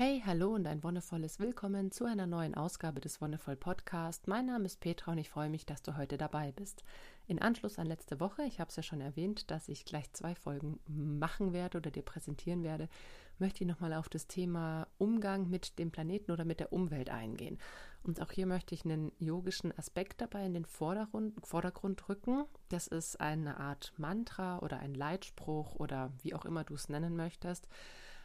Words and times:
Hey, 0.00 0.22
hallo 0.24 0.54
und 0.54 0.64
ein 0.68 0.84
wundervolles 0.84 1.40
Willkommen 1.40 1.90
zu 1.90 2.04
einer 2.04 2.28
neuen 2.28 2.54
Ausgabe 2.54 3.00
des 3.00 3.20
Wonderful 3.20 3.56
Podcast. 3.56 4.28
Mein 4.28 4.46
Name 4.46 4.66
ist 4.66 4.78
Petra 4.78 5.10
und 5.10 5.18
ich 5.18 5.28
freue 5.28 5.50
mich, 5.50 5.66
dass 5.66 5.82
du 5.82 5.96
heute 5.96 6.16
dabei 6.16 6.52
bist. 6.52 6.84
In 7.26 7.42
Anschluss 7.42 7.80
an 7.80 7.86
letzte 7.88 8.20
Woche, 8.20 8.44
ich 8.44 8.60
habe 8.60 8.68
es 8.68 8.76
ja 8.76 8.84
schon 8.84 9.00
erwähnt, 9.00 9.50
dass 9.50 9.68
ich 9.68 9.84
gleich 9.84 10.12
zwei 10.12 10.36
Folgen 10.36 10.78
machen 10.86 11.52
werde 11.52 11.78
oder 11.78 11.90
dir 11.90 12.04
präsentieren 12.04 12.62
werde, 12.62 12.88
möchte 13.40 13.64
ich 13.64 13.68
nochmal 13.68 13.92
auf 13.92 14.08
das 14.08 14.28
Thema 14.28 14.86
Umgang 14.98 15.50
mit 15.50 15.80
dem 15.80 15.90
Planeten 15.90 16.30
oder 16.30 16.44
mit 16.44 16.60
der 16.60 16.72
Umwelt 16.72 17.10
eingehen. 17.10 17.58
Und 18.04 18.22
auch 18.22 18.30
hier 18.30 18.46
möchte 18.46 18.76
ich 18.76 18.84
einen 18.84 19.10
yogischen 19.18 19.76
Aspekt 19.76 20.20
dabei 20.20 20.46
in 20.46 20.54
den 20.54 20.64
Vordergrund, 20.64 21.44
Vordergrund 21.44 22.08
rücken. 22.08 22.44
Das 22.68 22.86
ist 22.86 23.20
eine 23.20 23.58
Art 23.58 23.94
Mantra 23.96 24.60
oder 24.60 24.78
ein 24.78 24.94
Leitspruch 24.94 25.74
oder 25.74 26.12
wie 26.22 26.34
auch 26.34 26.44
immer 26.44 26.62
du 26.62 26.74
es 26.74 26.88
nennen 26.88 27.16
möchtest 27.16 27.66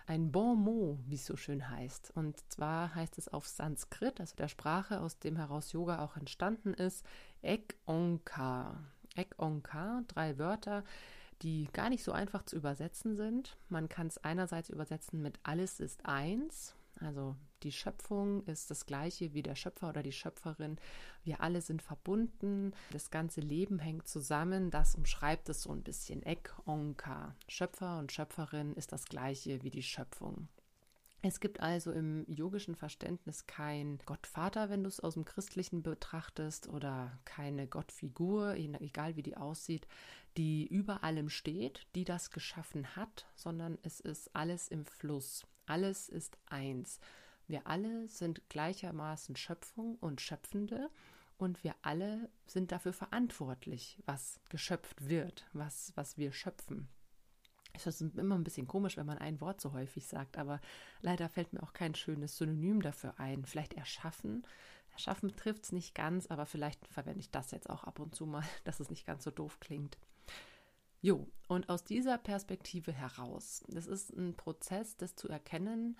ein 0.05 0.31
Bon 0.31 0.57
mot, 0.57 0.99
wie 1.07 1.15
es 1.15 1.25
so 1.25 1.35
schön 1.35 1.69
heißt. 1.69 2.11
Und 2.15 2.39
zwar 2.51 2.93
heißt 2.95 3.17
es 3.17 3.27
auf 3.27 3.47
Sanskrit, 3.47 4.19
also 4.19 4.35
der 4.35 4.47
Sprache, 4.47 5.01
aus 5.01 5.19
dem 5.19 5.35
heraus 5.35 5.71
Yoga 5.71 6.03
auch 6.03 6.17
entstanden 6.17 6.73
ist, 6.73 7.05
Ek 7.41 7.75
Onkar. 7.85 8.83
Ek 9.15 9.35
Onkar, 9.37 10.03
drei 10.07 10.37
Wörter, 10.37 10.83
die 11.41 11.67
gar 11.73 11.89
nicht 11.89 12.03
so 12.03 12.11
einfach 12.11 12.43
zu 12.43 12.55
übersetzen 12.55 13.15
sind. 13.15 13.57
Man 13.69 13.89
kann 13.89 14.07
es 14.07 14.17
einerseits 14.17 14.69
übersetzen 14.69 15.21
mit 15.21 15.39
alles 15.43 15.79
ist 15.79 16.05
eins, 16.05 16.75
also 16.99 17.35
die 17.63 17.71
Schöpfung 17.71 18.43
ist 18.45 18.69
das 18.69 18.85
gleiche 18.85 19.33
wie 19.33 19.43
der 19.43 19.55
Schöpfer 19.55 19.89
oder 19.89 20.03
die 20.03 20.11
Schöpferin. 20.11 20.77
Wir 21.23 21.41
alle 21.41 21.61
sind 21.61 21.81
verbunden. 21.81 22.73
Das 22.91 23.09
ganze 23.09 23.41
Leben 23.41 23.79
hängt 23.79 24.07
zusammen. 24.07 24.69
Das 24.69 24.95
umschreibt 24.95 25.49
es 25.49 25.63
so 25.63 25.71
ein 25.71 25.83
bisschen. 25.83 26.23
Ek 26.23 26.53
Onka. 26.65 27.35
Schöpfer 27.47 27.99
und 27.99 28.11
Schöpferin 28.11 28.73
ist 28.73 28.91
das 28.91 29.05
gleiche 29.05 29.63
wie 29.63 29.69
die 29.69 29.83
Schöpfung. 29.83 30.47
Es 31.25 31.39
gibt 31.39 31.61
also 31.61 31.93
im 31.93 32.25
yogischen 32.27 32.75
Verständnis 32.75 33.47
kein 33.47 33.97
Gottvater, 34.05 34.69
wenn 34.69 34.83
du 34.83 34.89
es 34.89 34.99
aus 34.99 35.13
dem 35.13 35.23
Christlichen 35.23 35.81
betrachtest, 35.81 36.67
oder 36.67 37.17
keine 37.23 37.65
Gottfigur, 37.65 38.55
egal 38.55 39.15
wie 39.15 39.23
die 39.23 39.37
aussieht, 39.37 39.87
die 40.35 40.67
über 40.67 41.05
allem 41.05 41.29
steht, 41.29 41.87
die 41.95 42.03
das 42.03 42.29
geschaffen 42.31 42.97
hat, 42.97 43.25
sondern 43.35 43.77
es 43.83 44.01
ist 44.01 44.35
alles 44.35 44.67
im 44.67 44.85
Fluss. 44.85 45.45
Alles 45.65 46.09
ist 46.09 46.37
eins. 46.47 46.99
Wir 47.47 47.67
alle 47.67 48.07
sind 48.07 48.47
gleichermaßen 48.49 49.35
Schöpfung 49.35 49.95
und 49.95 50.21
Schöpfende 50.21 50.89
und 51.37 51.63
wir 51.63 51.75
alle 51.81 52.29
sind 52.45 52.71
dafür 52.71 52.93
verantwortlich, 52.93 54.01
was 54.05 54.39
geschöpft 54.49 55.09
wird, 55.09 55.45
was, 55.53 55.91
was 55.95 56.17
wir 56.17 56.31
schöpfen. 56.31 56.87
Es 57.73 57.87
ist 57.87 58.01
immer 58.01 58.35
ein 58.35 58.43
bisschen 58.43 58.67
komisch, 58.67 58.97
wenn 58.97 59.07
man 59.07 59.17
ein 59.17 59.41
Wort 59.41 59.59
so 59.59 59.73
häufig 59.73 60.07
sagt, 60.07 60.37
aber 60.37 60.61
leider 61.01 61.27
fällt 61.27 61.53
mir 61.53 61.63
auch 61.63 61.73
kein 61.73 61.95
schönes 61.95 62.37
Synonym 62.37 62.81
dafür 62.81 63.19
ein. 63.19 63.45
Vielleicht 63.45 63.73
erschaffen. 63.73 64.45
Erschaffen 64.91 65.35
trifft 65.35 65.63
es 65.65 65.71
nicht 65.71 65.95
ganz, 65.95 66.27
aber 66.27 66.45
vielleicht 66.45 66.87
verwende 66.87 67.19
ich 67.19 67.31
das 67.31 67.49
jetzt 67.49 67.69
auch 67.69 67.83
ab 67.83 67.99
und 67.99 68.13
zu 68.13 68.27
mal, 68.27 68.43
dass 68.63 68.79
es 68.79 68.91
nicht 68.91 69.05
ganz 69.07 69.23
so 69.23 69.31
doof 69.31 69.59
klingt. 69.59 69.97
Jo, 71.01 71.27
und 71.47 71.67
aus 71.67 71.83
dieser 71.83 72.17
Perspektive 72.17 72.93
heraus, 72.93 73.63
das 73.67 73.87
ist 73.87 74.11
ein 74.11 74.37
Prozess, 74.37 74.95
das 74.95 75.15
zu 75.15 75.27
erkennen, 75.27 75.97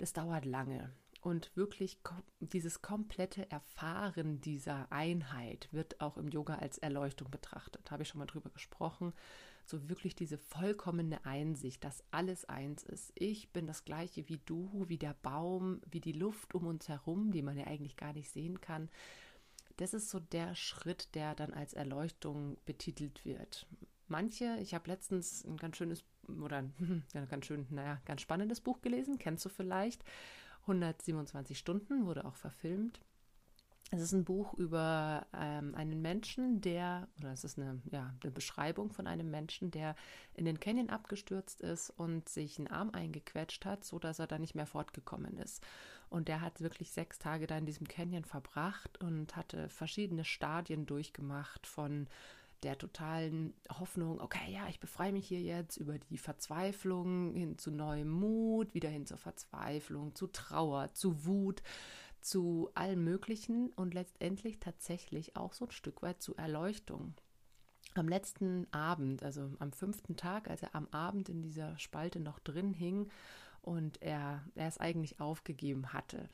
das 0.00 0.12
dauert 0.14 0.46
lange. 0.46 0.90
Und 1.20 1.54
wirklich 1.54 1.98
dieses 2.40 2.80
komplette 2.80 3.50
Erfahren 3.50 4.40
dieser 4.40 4.90
Einheit 4.90 5.68
wird 5.70 6.00
auch 6.00 6.16
im 6.16 6.28
Yoga 6.28 6.54
als 6.54 6.78
Erleuchtung 6.78 7.30
betrachtet. 7.30 7.90
Habe 7.90 8.02
ich 8.04 8.08
schon 8.08 8.20
mal 8.20 8.26
drüber 8.26 8.48
gesprochen. 8.48 9.12
So 9.66 9.90
wirklich 9.90 10.16
diese 10.16 10.38
vollkommene 10.38 11.24
Einsicht, 11.26 11.84
dass 11.84 12.02
alles 12.10 12.46
eins 12.46 12.82
ist. 12.82 13.12
Ich 13.14 13.50
bin 13.52 13.66
das 13.66 13.84
gleiche 13.84 14.26
wie 14.30 14.40
du, 14.46 14.86
wie 14.88 14.96
der 14.96 15.14
Baum, 15.22 15.82
wie 15.90 16.00
die 16.00 16.12
Luft 16.12 16.54
um 16.54 16.66
uns 16.66 16.88
herum, 16.88 17.30
die 17.32 17.42
man 17.42 17.58
ja 17.58 17.66
eigentlich 17.66 17.96
gar 17.96 18.14
nicht 18.14 18.30
sehen 18.30 18.62
kann. 18.62 18.88
Das 19.76 19.92
ist 19.92 20.08
so 20.08 20.20
der 20.20 20.54
Schritt, 20.54 21.14
der 21.14 21.34
dann 21.34 21.52
als 21.52 21.74
Erleuchtung 21.74 22.56
betitelt 22.64 23.26
wird. 23.26 23.66
Manche, 24.08 24.56
ich 24.60 24.74
habe 24.74 24.90
letztens 24.90 25.44
ein 25.44 25.58
ganz 25.58 25.76
schönes 25.76 26.02
oder 26.42 26.58
ein 27.14 27.28
ganz 27.28 27.46
schön, 27.46 27.66
naja, 27.70 28.00
ganz 28.04 28.20
spannendes 28.20 28.60
Buch 28.60 28.80
gelesen, 28.80 29.18
kennst 29.18 29.44
du 29.44 29.48
vielleicht. 29.48 30.04
127 30.62 31.58
Stunden 31.58 32.06
wurde 32.06 32.24
auch 32.24 32.36
verfilmt. 32.36 33.00
Es 33.92 34.02
ist 34.02 34.12
ein 34.12 34.24
Buch 34.24 34.54
über 34.54 35.26
ähm, 35.34 35.74
einen 35.74 36.00
Menschen, 36.00 36.60
der, 36.60 37.08
oder 37.18 37.32
es 37.32 37.42
ist 37.42 37.58
eine, 37.58 37.82
ja, 37.90 38.14
eine 38.22 38.30
Beschreibung 38.30 38.92
von 38.92 39.08
einem 39.08 39.32
Menschen, 39.32 39.72
der 39.72 39.96
in 40.34 40.44
den 40.44 40.60
Canyon 40.60 40.90
abgestürzt 40.90 41.60
ist 41.60 41.90
und 41.90 42.28
sich 42.28 42.58
einen 42.58 42.68
Arm 42.68 42.90
eingequetscht 42.90 43.64
hat, 43.64 43.84
sodass 43.84 44.20
er 44.20 44.28
da 44.28 44.38
nicht 44.38 44.54
mehr 44.54 44.66
fortgekommen 44.66 45.36
ist. 45.38 45.64
Und 46.08 46.28
der 46.28 46.40
hat 46.40 46.60
wirklich 46.60 46.92
sechs 46.92 47.18
Tage 47.18 47.48
da 47.48 47.58
in 47.58 47.66
diesem 47.66 47.88
Canyon 47.88 48.24
verbracht 48.24 49.00
und 49.00 49.34
hatte 49.34 49.68
verschiedene 49.68 50.24
Stadien 50.24 50.86
durchgemacht 50.86 51.66
von 51.66 52.06
der 52.62 52.76
totalen 52.78 53.54
Hoffnung, 53.78 54.20
okay, 54.20 54.52
ja, 54.52 54.68
ich 54.68 54.80
befreie 54.80 55.12
mich 55.12 55.26
hier 55.26 55.40
jetzt 55.40 55.76
über 55.76 55.98
die 55.98 56.18
Verzweiflung 56.18 57.34
hin 57.34 57.58
zu 57.58 57.70
neuem 57.70 58.08
Mut, 58.08 58.74
wieder 58.74 58.88
hin 58.88 59.06
zur 59.06 59.16
Verzweiflung, 59.16 60.14
zu 60.14 60.26
Trauer, 60.26 60.92
zu 60.92 61.24
Wut, 61.24 61.62
zu 62.20 62.70
allem 62.74 63.02
Möglichen 63.04 63.72
und 63.72 63.94
letztendlich 63.94 64.60
tatsächlich 64.60 65.36
auch 65.36 65.54
so 65.54 65.66
ein 65.66 65.70
Stück 65.70 66.02
weit 66.02 66.20
zu 66.22 66.36
Erleuchtung. 66.36 67.14
Am 67.94 68.08
letzten 68.08 68.72
Abend, 68.72 69.22
also 69.22 69.50
am 69.58 69.72
fünften 69.72 70.16
Tag, 70.16 70.48
als 70.48 70.62
er 70.62 70.74
am 70.74 70.86
Abend 70.90 71.28
in 71.28 71.42
dieser 71.42 71.78
Spalte 71.78 72.20
noch 72.20 72.38
drin 72.38 72.72
hing 72.74 73.10
und 73.62 74.00
er, 74.02 74.44
er 74.54 74.68
es 74.68 74.78
eigentlich 74.78 75.18
aufgegeben 75.18 75.92
hatte, 75.92 76.28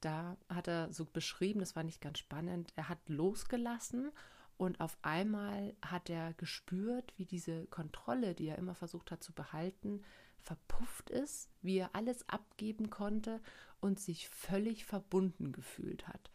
da 0.00 0.36
hat 0.48 0.68
er 0.68 0.92
so 0.92 1.04
beschrieben, 1.04 1.60
das 1.60 1.74
war 1.74 1.82
nicht 1.82 2.00
ganz 2.00 2.18
spannend, 2.18 2.72
er 2.76 2.88
hat 2.88 3.08
losgelassen 3.08 4.12
und 4.58 4.80
auf 4.80 4.96
einmal 5.02 5.74
hat 5.82 6.08
er 6.08 6.32
gespürt, 6.34 7.12
wie 7.16 7.26
diese 7.26 7.66
Kontrolle, 7.66 8.34
die 8.34 8.48
er 8.48 8.58
immer 8.58 8.74
versucht 8.74 9.10
hat 9.10 9.22
zu 9.22 9.32
behalten, 9.32 10.02
verpufft 10.38 11.10
ist, 11.10 11.50
wie 11.60 11.78
er 11.78 11.94
alles 11.94 12.28
abgeben 12.28 12.88
konnte 12.88 13.40
und 13.80 14.00
sich 14.00 14.28
völlig 14.28 14.84
verbunden 14.84 15.52
gefühlt 15.52 16.08
hat. 16.08 16.30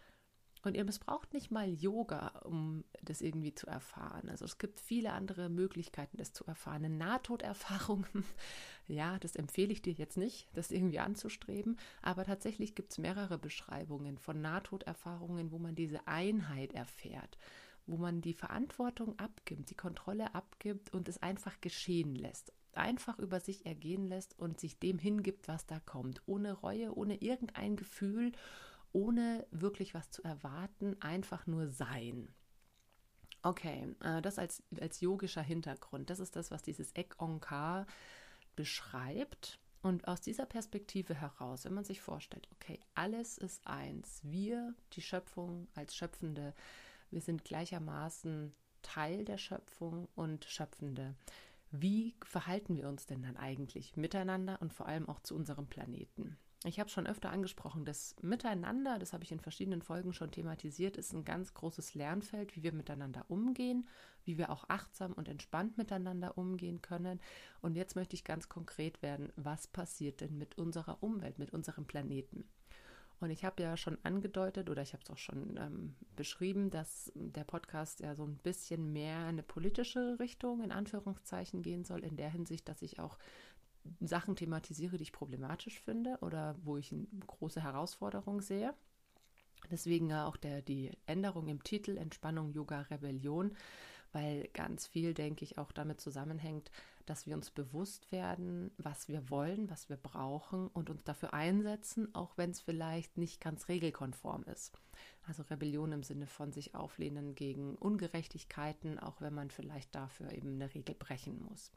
Und 0.63 0.77
ihr 0.77 0.85
missbraucht 0.85 1.33
nicht 1.33 1.49
mal 1.49 1.67
Yoga, 1.67 2.27
um 2.43 2.83
das 3.01 3.21
irgendwie 3.21 3.55
zu 3.55 3.65
erfahren. 3.65 4.29
Also 4.29 4.45
es 4.45 4.59
gibt 4.59 4.79
viele 4.79 5.13
andere 5.13 5.49
Möglichkeiten, 5.49 6.17
das 6.17 6.33
zu 6.33 6.45
erfahren. 6.45 6.85
Eine 6.85 6.95
Nahtoderfahrung, 6.95 8.05
ja, 8.87 9.17
das 9.17 9.35
empfehle 9.35 9.73
ich 9.73 9.81
dir 9.81 9.93
jetzt 9.93 10.17
nicht, 10.17 10.47
das 10.53 10.69
irgendwie 10.69 10.99
anzustreben. 10.99 11.79
Aber 12.03 12.25
tatsächlich 12.25 12.75
gibt 12.75 12.91
es 12.91 12.99
mehrere 12.99 13.39
Beschreibungen 13.39 14.19
von 14.19 14.39
Nahtoderfahrungen, 14.39 15.51
wo 15.51 15.57
man 15.57 15.73
diese 15.73 16.05
Einheit 16.07 16.73
erfährt 16.73 17.39
wo 17.87 17.97
man 17.97 18.21
die 18.21 18.33
Verantwortung 18.33 19.17
abgibt, 19.19 19.69
die 19.69 19.75
Kontrolle 19.75 20.33
abgibt 20.35 20.93
und 20.93 21.07
es 21.07 21.21
einfach 21.21 21.59
geschehen 21.61 22.15
lässt. 22.15 22.53
Einfach 22.73 23.19
über 23.19 23.39
sich 23.39 23.65
ergehen 23.65 24.07
lässt 24.07 24.37
und 24.39 24.59
sich 24.59 24.79
dem 24.79 24.97
hingibt, 24.97 25.47
was 25.47 25.65
da 25.65 25.79
kommt. 25.79 26.21
Ohne 26.25 26.53
Reue, 26.53 26.95
ohne 26.95 27.21
irgendein 27.21 27.75
Gefühl, 27.75 28.31
ohne 28.93 29.45
wirklich 29.51 29.93
was 29.93 30.09
zu 30.09 30.23
erwarten, 30.23 30.95
einfach 31.01 31.47
nur 31.47 31.67
sein. 31.67 32.29
Okay, 33.43 33.95
äh, 34.01 34.21
das 34.21 34.37
als, 34.37 34.63
als 34.79 35.01
yogischer 35.01 35.41
Hintergrund. 35.41 36.09
Das 36.09 36.19
ist 36.19 36.35
das, 36.35 36.51
was 36.51 36.61
dieses 36.61 36.91
Ek 36.93 37.15
Onkar 37.17 37.87
beschreibt. 38.55 39.59
Und 39.81 40.07
aus 40.07 40.21
dieser 40.21 40.45
Perspektive 40.45 41.15
heraus, 41.15 41.65
wenn 41.65 41.73
man 41.73 41.83
sich 41.83 42.01
vorstellt, 42.01 42.47
okay, 42.51 42.79
alles 42.93 43.39
ist 43.39 43.65
eins, 43.65 44.21
wir, 44.23 44.75
die 44.93 45.01
Schöpfung 45.01 45.67
als 45.73 45.95
Schöpfende, 45.95 46.53
wir 47.11 47.21
sind 47.21 47.43
gleichermaßen 47.43 48.53
Teil 48.81 49.25
der 49.25 49.37
Schöpfung 49.37 50.07
und 50.15 50.45
Schöpfende. 50.45 51.15
Wie 51.69 52.15
verhalten 52.23 52.75
wir 52.75 52.89
uns 52.89 53.05
denn 53.05 53.21
dann 53.21 53.37
eigentlich 53.37 53.95
miteinander 53.95 54.61
und 54.61 54.73
vor 54.73 54.87
allem 54.87 55.07
auch 55.07 55.19
zu 55.21 55.35
unserem 55.35 55.67
Planeten? 55.67 56.37
Ich 56.63 56.79
habe 56.79 56.89
schon 56.89 57.07
öfter 57.07 57.31
angesprochen, 57.31 57.85
das 57.85 58.15
Miteinander, 58.21 58.99
das 58.99 59.13
habe 59.13 59.23
ich 59.23 59.31
in 59.31 59.39
verschiedenen 59.39 59.81
Folgen 59.81 60.13
schon 60.13 60.29
thematisiert, 60.29 60.95
ist 60.95 61.11
ein 61.11 61.25
ganz 61.25 61.55
großes 61.55 61.95
Lernfeld, 61.95 62.55
wie 62.55 62.61
wir 62.61 62.71
miteinander 62.71 63.25
umgehen, 63.29 63.87
wie 64.25 64.37
wir 64.37 64.51
auch 64.51 64.65
achtsam 64.67 65.13
und 65.13 65.27
entspannt 65.27 65.79
miteinander 65.79 66.37
umgehen 66.37 66.83
können. 66.83 67.19
Und 67.61 67.75
jetzt 67.75 67.95
möchte 67.95 68.15
ich 68.15 68.23
ganz 68.23 68.47
konkret 68.47 69.01
werden, 69.01 69.33
was 69.35 69.65
passiert 69.65 70.21
denn 70.21 70.37
mit 70.37 70.55
unserer 70.59 71.01
Umwelt, 71.01 71.39
mit 71.39 71.51
unserem 71.51 71.87
Planeten? 71.87 72.47
Und 73.21 73.29
ich 73.29 73.45
habe 73.45 73.61
ja 73.61 73.77
schon 73.77 73.97
angedeutet 74.03 74.69
oder 74.69 74.81
ich 74.81 74.93
habe 74.93 75.03
es 75.03 75.09
auch 75.11 75.17
schon 75.17 75.55
ähm, 75.57 75.95
beschrieben, 76.15 76.71
dass 76.71 77.11
der 77.15 77.43
Podcast 77.43 77.99
ja 77.99 78.15
so 78.15 78.23
ein 78.23 78.37
bisschen 78.37 78.91
mehr 78.91 79.19
eine 79.25 79.43
politische 79.43 80.17
Richtung 80.19 80.63
in 80.63 80.71
Anführungszeichen 80.71 81.61
gehen 81.61 81.85
soll, 81.85 82.03
in 82.03 82.17
der 82.17 82.31
Hinsicht, 82.31 82.67
dass 82.67 82.81
ich 82.81 82.99
auch 82.99 83.19
Sachen 83.99 84.35
thematisiere, 84.35 84.97
die 84.97 85.03
ich 85.03 85.11
problematisch 85.11 85.79
finde 85.81 86.17
oder 86.21 86.55
wo 86.63 86.77
ich 86.77 86.91
eine 86.91 87.05
große 87.27 87.61
Herausforderung 87.61 88.41
sehe. 88.41 88.73
Deswegen 89.69 90.11
auch 90.13 90.37
der, 90.37 90.63
die 90.63 90.91
Änderung 91.05 91.47
im 91.47 91.63
Titel 91.63 91.97
Entspannung, 91.97 92.51
Yoga, 92.51 92.81
Rebellion, 92.81 93.55
weil 94.13 94.47
ganz 94.53 94.87
viel, 94.87 95.13
denke 95.13 95.43
ich, 95.43 95.57
auch 95.57 95.71
damit 95.71 96.01
zusammenhängt, 96.01 96.71
dass 97.05 97.25
wir 97.27 97.35
uns 97.35 97.51
bewusst 97.51 98.11
werden, 98.11 98.71
was 98.77 99.07
wir 99.07 99.29
wollen, 99.29 99.69
was 99.69 99.89
wir 99.89 99.97
brauchen 99.97 100.67
und 100.67 100.89
uns 100.89 101.03
dafür 101.03 101.33
einsetzen, 101.33 102.13
auch 102.13 102.37
wenn 102.37 102.51
es 102.51 102.61
vielleicht 102.61 103.17
nicht 103.17 103.41
ganz 103.41 103.67
regelkonform 103.67 104.43
ist. 104.43 104.79
Also 105.27 105.43
Rebellion 105.43 105.91
im 105.91 106.03
Sinne 106.03 106.27
von 106.27 106.51
sich 106.51 106.75
auflehnen 106.75 107.35
gegen 107.35 107.75
Ungerechtigkeiten, 107.75 108.99
auch 108.99 109.21
wenn 109.21 109.33
man 109.33 109.51
vielleicht 109.51 109.93
dafür 109.95 110.31
eben 110.31 110.55
eine 110.55 110.73
Regel 110.73 110.95
brechen 110.95 111.41
muss. 111.43 111.71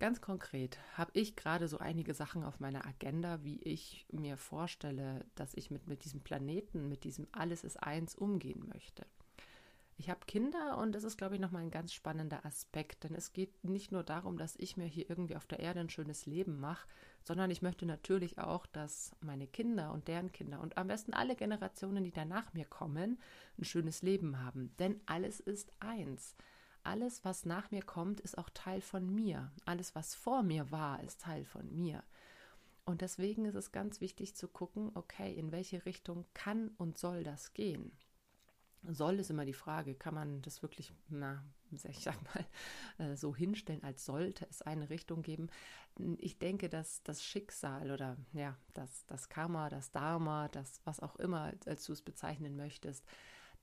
Ganz 0.00 0.20
konkret 0.20 0.78
habe 0.94 1.12
ich 1.14 1.36
gerade 1.36 1.68
so 1.68 1.78
einige 1.78 2.14
Sachen 2.14 2.42
auf 2.42 2.60
meiner 2.60 2.84
Agenda, 2.84 3.42
wie 3.44 3.62
ich 3.62 4.06
mir 4.10 4.36
vorstelle, 4.36 5.24
dass 5.34 5.54
ich 5.54 5.70
mit, 5.70 5.86
mit 5.86 6.04
diesem 6.04 6.20
Planeten, 6.20 6.88
mit 6.88 7.04
diesem 7.04 7.28
Alles 7.32 7.64
ist 7.64 7.82
eins 7.82 8.14
umgehen 8.14 8.68
möchte. 8.68 9.06
Ich 9.96 10.10
habe 10.10 10.26
Kinder 10.26 10.76
und 10.78 10.92
das 10.92 11.04
ist, 11.04 11.16
glaube 11.16 11.36
ich, 11.36 11.40
nochmal 11.40 11.62
ein 11.62 11.70
ganz 11.70 11.92
spannender 11.92 12.44
Aspekt, 12.44 13.04
denn 13.04 13.14
es 13.14 13.32
geht 13.32 13.62
nicht 13.62 13.92
nur 13.92 14.02
darum, 14.02 14.36
dass 14.36 14.56
ich 14.56 14.76
mir 14.76 14.86
hier 14.86 15.08
irgendwie 15.08 15.36
auf 15.36 15.46
der 15.46 15.60
Erde 15.60 15.80
ein 15.80 15.88
schönes 15.88 16.26
Leben 16.26 16.58
mache, 16.58 16.88
sondern 17.22 17.50
ich 17.50 17.62
möchte 17.62 17.86
natürlich 17.86 18.38
auch, 18.38 18.66
dass 18.66 19.14
meine 19.20 19.46
Kinder 19.46 19.92
und 19.92 20.08
deren 20.08 20.32
Kinder 20.32 20.60
und 20.60 20.76
am 20.78 20.88
besten 20.88 21.14
alle 21.14 21.36
Generationen, 21.36 22.02
die 22.02 22.10
danach 22.10 22.52
mir 22.54 22.64
kommen, 22.64 23.20
ein 23.56 23.64
schönes 23.64 24.02
Leben 24.02 24.40
haben. 24.44 24.74
Denn 24.78 25.00
alles 25.06 25.38
ist 25.38 25.72
eins. 25.78 26.34
Alles, 26.82 27.24
was 27.24 27.46
nach 27.46 27.70
mir 27.70 27.82
kommt, 27.82 28.20
ist 28.20 28.36
auch 28.36 28.50
Teil 28.50 28.80
von 28.80 29.14
mir. 29.14 29.52
Alles, 29.64 29.94
was 29.94 30.14
vor 30.14 30.42
mir 30.42 30.70
war, 30.72 31.02
ist 31.02 31.22
Teil 31.22 31.44
von 31.44 31.72
mir. 31.74 32.02
Und 32.84 33.00
deswegen 33.00 33.46
ist 33.46 33.54
es 33.54 33.72
ganz 33.72 34.00
wichtig 34.00 34.34
zu 34.34 34.48
gucken, 34.48 34.90
okay, 34.94 35.32
in 35.32 35.52
welche 35.52 35.86
Richtung 35.86 36.26
kann 36.34 36.72
und 36.76 36.98
soll 36.98 37.22
das 37.22 37.54
gehen? 37.54 37.92
Soll 38.88 39.18
ist 39.18 39.30
immer 39.30 39.44
die 39.44 39.52
Frage, 39.52 39.94
kann 39.94 40.14
man 40.14 40.42
das 40.42 40.62
wirklich, 40.62 40.92
na, 41.08 41.44
ich 41.70 42.00
sag 42.00 42.16
mal, 42.34 42.44
äh, 42.98 43.16
so 43.16 43.34
hinstellen, 43.34 43.82
als 43.82 44.04
sollte 44.04 44.46
es 44.50 44.62
eine 44.62 44.90
Richtung 44.90 45.22
geben? 45.22 45.48
Ich 46.18 46.38
denke, 46.38 46.68
dass 46.68 47.02
das 47.02 47.24
Schicksal 47.24 47.90
oder 47.90 48.16
ja, 48.32 48.56
das, 48.72 49.06
das 49.06 49.28
Karma, 49.28 49.68
das 49.68 49.90
Dharma, 49.90 50.48
das 50.48 50.80
was 50.84 51.00
auch 51.00 51.16
immer, 51.16 51.52
als 51.66 51.84
du 51.84 51.92
es 51.92 52.02
bezeichnen 52.02 52.56
möchtest, 52.56 53.04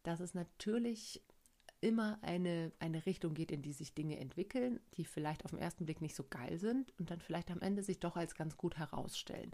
dass 0.04 0.20
es 0.20 0.34
natürlich 0.34 1.22
immer 1.82 2.20
eine, 2.22 2.72
eine 2.80 3.06
Richtung 3.06 3.34
geht, 3.34 3.52
in 3.52 3.64
die 3.64 3.74
sich 3.74 3.94
Dinge 3.94 4.20
entwickeln, 4.20 4.80
die 4.94 5.06
vielleicht 5.06 5.44
auf 5.46 5.52
den 5.52 5.60
ersten 5.60 5.86
Blick 5.86 6.00
nicht 6.00 6.16
so 6.16 6.24
geil 6.30 6.58
sind 6.60 6.94
und 7.00 7.10
dann 7.10 7.20
vielleicht 7.20 7.50
am 7.50 7.60
Ende 7.60 7.84
sich 7.84 8.00
doch 8.00 8.16
als 8.16 8.36
ganz 8.36 8.56
gut 8.56 8.78
herausstellen. 8.78 9.52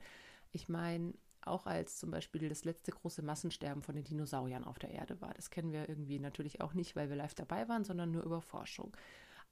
Ich 0.51 0.67
meine, 0.67 1.13
auch 1.49 1.65
als 1.65 1.97
zum 1.97 2.11
Beispiel 2.11 2.49
das 2.49 2.65
letzte 2.65 2.91
große 2.91 3.21
Massensterben 3.21 3.83
von 3.83 3.95
den 3.95 4.03
Dinosauriern 4.03 4.63
auf 4.63 4.79
der 4.79 4.91
Erde 4.91 5.19
war. 5.21 5.33
Das 5.33 5.49
kennen 5.49 5.71
wir 5.71 5.87
irgendwie 5.89 6.19
natürlich 6.19 6.61
auch 6.61 6.73
nicht, 6.73 6.95
weil 6.95 7.09
wir 7.09 7.15
live 7.15 7.35
dabei 7.35 7.67
waren, 7.67 7.83
sondern 7.83 8.11
nur 8.11 8.23
über 8.23 8.41
Forschung. 8.41 8.95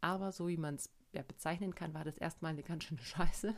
Aber 0.01 0.31
so 0.31 0.47
wie 0.47 0.57
man 0.57 0.75
es 0.75 0.89
ja, 1.13 1.24
bezeichnen 1.24 1.74
kann, 1.74 1.94
war 1.94 2.03
das 2.03 2.18
erstmal 2.18 2.51
eine 2.51 2.63
ganz 2.63 2.83
schöne 2.83 3.01
Scheiße, 3.03 3.56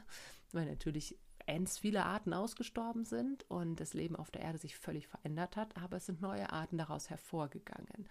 weil 0.51 0.65
natürlich 0.65 1.17
ganz 1.45 1.79
viele 1.79 2.05
Arten 2.05 2.33
ausgestorben 2.33 3.05
sind 3.05 3.49
und 3.49 3.79
das 3.79 3.93
Leben 3.93 4.15
auf 4.15 4.31
der 4.31 4.41
Erde 4.41 4.57
sich 4.57 4.77
völlig 4.77 5.07
verändert 5.07 5.55
hat, 5.55 5.77
aber 5.77 5.97
es 5.97 6.05
sind 6.05 6.21
neue 6.21 6.51
Arten 6.51 6.77
daraus 6.77 7.09
hervorgegangen, 7.09 8.07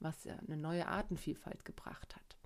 was 0.00 0.26
eine 0.26 0.56
neue 0.56 0.86
Artenvielfalt 0.86 1.64
gebracht 1.64 2.14
hat. 2.14 2.36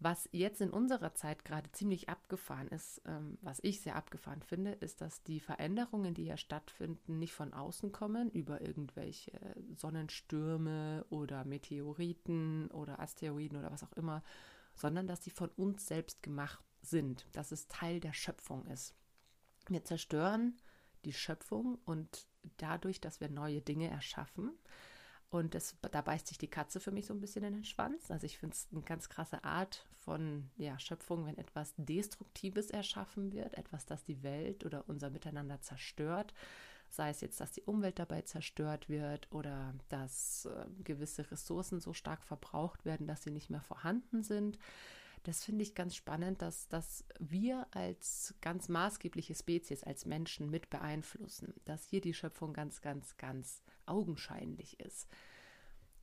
Was 0.00 0.28
jetzt 0.32 0.60
in 0.60 0.70
unserer 0.70 1.14
Zeit 1.14 1.44
gerade 1.44 1.70
ziemlich 1.72 2.08
abgefahren 2.08 2.68
ist, 2.68 3.00
ähm, 3.06 3.38
was 3.40 3.60
ich 3.62 3.80
sehr 3.80 3.96
abgefahren 3.96 4.42
finde, 4.42 4.72
ist, 4.72 5.00
dass 5.00 5.22
die 5.22 5.40
Veränderungen, 5.40 6.14
die 6.14 6.24
ja 6.24 6.36
stattfinden, 6.36 7.18
nicht 7.18 7.32
von 7.32 7.52
außen 7.52 7.92
kommen, 7.92 8.30
über 8.30 8.60
irgendwelche 8.60 9.32
Sonnenstürme 9.76 11.06
oder 11.10 11.44
Meteoriten 11.44 12.70
oder 12.72 13.00
Asteroiden 13.00 13.58
oder 13.58 13.70
was 13.70 13.84
auch 13.84 13.92
immer, 13.92 14.22
sondern 14.74 15.06
dass 15.06 15.20
die 15.20 15.30
von 15.30 15.50
uns 15.50 15.86
selbst 15.86 16.22
gemacht 16.22 16.64
sind, 16.82 17.26
dass 17.32 17.52
es 17.52 17.68
Teil 17.68 18.00
der 18.00 18.12
Schöpfung 18.12 18.66
ist. 18.66 18.94
Wir 19.68 19.84
zerstören 19.84 20.56
die 21.04 21.12
Schöpfung 21.12 21.78
und 21.84 22.26
dadurch, 22.56 23.00
dass 23.00 23.20
wir 23.20 23.30
neue 23.30 23.60
Dinge 23.60 23.88
erschaffen, 23.88 24.52
und 25.34 25.56
das, 25.56 25.74
da 25.90 26.00
beißt 26.00 26.28
sich 26.28 26.38
die 26.38 26.46
Katze 26.46 26.78
für 26.78 26.92
mich 26.92 27.06
so 27.06 27.12
ein 27.12 27.20
bisschen 27.20 27.42
in 27.42 27.54
den 27.54 27.64
Schwanz. 27.64 28.08
Also 28.08 28.24
ich 28.24 28.38
finde 28.38 28.54
es 28.54 28.68
eine 28.70 28.82
ganz 28.82 29.08
krasse 29.08 29.42
Art 29.42 29.84
von 29.98 30.48
ja, 30.56 30.78
Schöpfung, 30.78 31.26
wenn 31.26 31.38
etwas 31.38 31.74
Destruktives 31.76 32.70
erschaffen 32.70 33.32
wird, 33.32 33.58
etwas, 33.58 33.84
das 33.84 34.04
die 34.04 34.22
Welt 34.22 34.64
oder 34.64 34.84
unser 34.86 35.10
Miteinander 35.10 35.60
zerstört. 35.60 36.34
Sei 36.88 37.10
es 37.10 37.20
jetzt, 37.20 37.40
dass 37.40 37.50
die 37.50 37.62
Umwelt 37.62 37.98
dabei 37.98 38.22
zerstört 38.22 38.88
wird 38.88 39.26
oder 39.32 39.74
dass 39.88 40.46
äh, 40.46 40.66
gewisse 40.84 41.28
Ressourcen 41.28 41.80
so 41.80 41.94
stark 41.94 42.22
verbraucht 42.22 42.84
werden, 42.84 43.08
dass 43.08 43.24
sie 43.24 43.32
nicht 43.32 43.50
mehr 43.50 43.62
vorhanden 43.62 44.22
sind. 44.22 44.56
Das 45.24 45.42
finde 45.42 45.62
ich 45.62 45.74
ganz 45.74 45.96
spannend, 45.96 46.42
dass, 46.42 46.68
dass 46.68 47.04
wir 47.18 47.66
als 47.70 48.34
ganz 48.42 48.68
maßgebliche 48.68 49.34
Spezies, 49.34 49.82
als 49.82 50.04
Menschen 50.04 50.50
mit 50.50 50.68
beeinflussen, 50.68 51.54
dass 51.64 51.86
hier 51.86 52.02
die 52.02 52.12
Schöpfung 52.12 52.52
ganz, 52.52 52.82
ganz, 52.82 53.16
ganz 53.16 53.62
augenscheinlich 53.86 54.78
ist. 54.80 55.08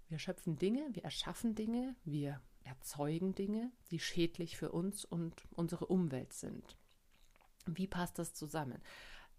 Wir 0.10 0.18
schöpfen 0.18 0.58
Dinge, 0.58 0.90
wir 0.94 1.04
erschaffen 1.04 1.54
Dinge, 1.54 1.96
wir 2.04 2.42
erzeugen 2.64 3.36
Dinge, 3.36 3.72
die 3.92 4.00
schädlich 4.00 4.58
für 4.58 4.72
uns 4.72 5.06
und 5.06 5.44
unsere 5.52 5.86
Umwelt 5.86 6.34
sind. 6.34 6.76
Wie 7.68 7.88
passt 7.88 8.18
das 8.18 8.34
zusammen? 8.34 8.82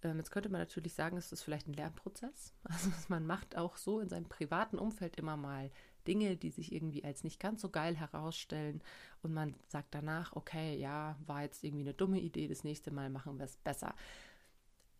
Ähm, 0.02 0.18
jetzt 0.18 0.30
könnte 0.30 0.48
man 0.48 0.60
natürlich 0.60 0.94
sagen, 0.94 1.16
es 1.16 1.32
ist 1.32 1.42
vielleicht 1.42 1.66
ein 1.66 1.74
Lernprozess. 1.74 2.54
Also 2.62 2.90
man 3.08 3.26
macht 3.26 3.56
auch 3.56 3.76
so 3.76 3.98
in 3.98 4.08
seinem 4.08 4.28
privaten 4.28 4.78
Umfeld 4.78 5.16
immer 5.16 5.36
mal 5.36 5.70
Dinge, 6.06 6.36
die 6.36 6.50
sich 6.50 6.72
irgendwie 6.72 7.04
als 7.04 7.24
nicht 7.24 7.40
ganz 7.40 7.60
so 7.62 7.70
geil 7.70 7.96
herausstellen 7.96 8.82
und 9.22 9.32
man 9.32 9.54
sagt 9.68 9.94
danach, 9.94 10.34
okay, 10.34 10.76
ja, 10.76 11.16
war 11.26 11.42
jetzt 11.42 11.64
irgendwie 11.64 11.84
eine 11.84 11.94
dumme 11.94 12.20
Idee, 12.20 12.48
das 12.48 12.64
nächste 12.64 12.90
Mal 12.90 13.10
machen 13.10 13.38
wir 13.38 13.44
es 13.44 13.56
besser 13.56 13.94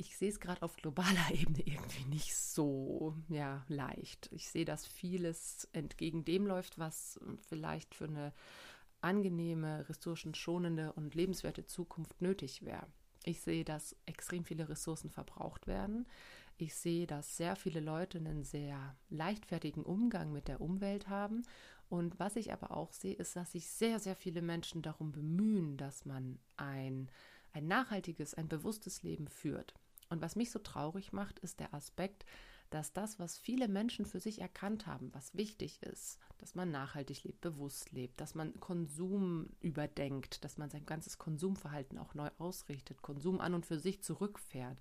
ich 0.03 0.17
sehe 0.17 0.29
es 0.29 0.41
gerade 0.41 0.63
auf 0.63 0.77
globaler 0.77 1.31
Ebene 1.31 1.61
irgendwie 1.65 2.05
nicht 2.07 2.35
so 2.35 3.15
ja, 3.29 3.65
leicht. 3.69 4.29
Ich 4.33 4.49
sehe, 4.49 4.65
dass 4.65 4.87
vieles 4.87 5.69
entgegen 5.73 6.25
dem 6.25 6.47
läuft, 6.47 6.79
was 6.79 7.21
vielleicht 7.49 7.95
für 7.95 8.05
eine 8.05 8.33
angenehme, 9.01 9.89
ressourcenschonende 9.89 10.93
und 10.93 11.15
lebenswerte 11.15 11.67
Zukunft 11.67 12.21
nötig 12.21 12.65
wäre. 12.65 12.87
Ich 13.25 13.41
sehe, 13.41 13.65
dass 13.65 13.97
extrem 14.07 14.45
viele 14.45 14.69
Ressourcen 14.69 15.11
verbraucht 15.11 15.67
werden. 15.67 16.07
Ich 16.57 16.75
sehe, 16.75 17.07
dass 17.07 17.37
sehr 17.37 17.57
viele 17.57 17.81
Leute 17.81 18.19
einen 18.19 18.45
sehr 18.45 18.97
leichtfertigen 19.09 19.83
Umgang 19.83 20.33
mit 20.33 20.49
der 20.49 20.61
Umwelt 20.61 21.09
haben. 21.09 21.43
Und 21.89 22.19
was 22.19 22.37
ich 22.37 22.53
aber 22.53 22.71
auch 22.77 22.93
sehe, 22.93 23.15
ist, 23.15 23.37
dass 23.37 23.53
sich 23.53 23.69
sehr, 23.69 23.99
sehr 23.99 24.17
viele 24.17 24.43
Menschen 24.43 24.83
darum 24.83 25.13
bemühen, 25.13 25.77
dass 25.77 26.05
man 26.05 26.39
ein, 26.57 27.11
ein 27.53 27.67
nachhaltiges, 27.67 28.35
ein 28.35 28.49
bewusstes 28.49 29.03
Leben 29.03 29.29
führt. 29.29 29.75
Und 30.09 30.23
was 30.23 30.37
mich 30.37 30.51
so 30.51 30.59
traurig 30.59 31.13
macht, 31.13 31.39
ist 31.41 31.61
der 31.61 31.75
Aspekt, 31.75 32.25
dass 32.73 32.93
das, 32.93 33.19
was 33.19 33.37
viele 33.37 33.69
Menschen 33.69 34.07
für 34.07 34.21
sich 34.21 34.41
erkannt 34.41 34.87
haben, 34.87 35.13
was 35.13 35.35
wichtig 35.35 35.83
ist, 35.83 36.19
dass 36.39 36.55
man 36.55 36.71
nachhaltig 36.71 37.23
lebt, 37.25 37.43
bewusst 37.43 37.93
lebt, 37.93 38.21
dass 38.21 38.35
man 38.35 38.59
Konsum 38.61 39.51
überdenkt, 39.61 40.43
dass 40.45 40.57
man 40.57 40.71
sein 40.71 40.87
ganzes 40.87 41.19
Konsumverhalten 41.19 41.99
auch 41.99 42.15
neu 42.15 42.31
ausrichtet, 42.39 43.03
Konsum 43.03 43.41
an 43.41 43.55
und 43.55 43.67
für 43.67 43.79
sich 43.79 44.03
zurückfährt, 44.03 44.81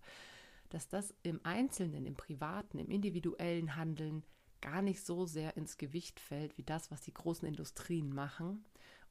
dass 0.71 0.87
das 0.87 1.13
im 1.21 1.39
Einzelnen, 1.43 2.05
im 2.05 2.15
privaten, 2.15 2.79
im 2.79 2.89
individuellen 2.89 3.75
Handeln 3.75 4.23
gar 4.61 4.81
nicht 4.81 5.05
so 5.05 5.25
sehr 5.25 5.57
ins 5.57 5.77
Gewicht 5.77 6.19
fällt 6.19 6.57
wie 6.57 6.63
das, 6.63 6.91
was 6.91 7.01
die 7.01 7.13
großen 7.13 7.47
Industrien 7.47 8.13
machen 8.13 8.63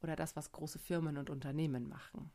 oder 0.03 0.17
das, 0.17 0.37
was 0.37 0.53
große 0.53 0.79
Firmen 0.79 1.19
und 1.19 1.29
Unternehmen 1.29 1.89
machen. 1.89 2.31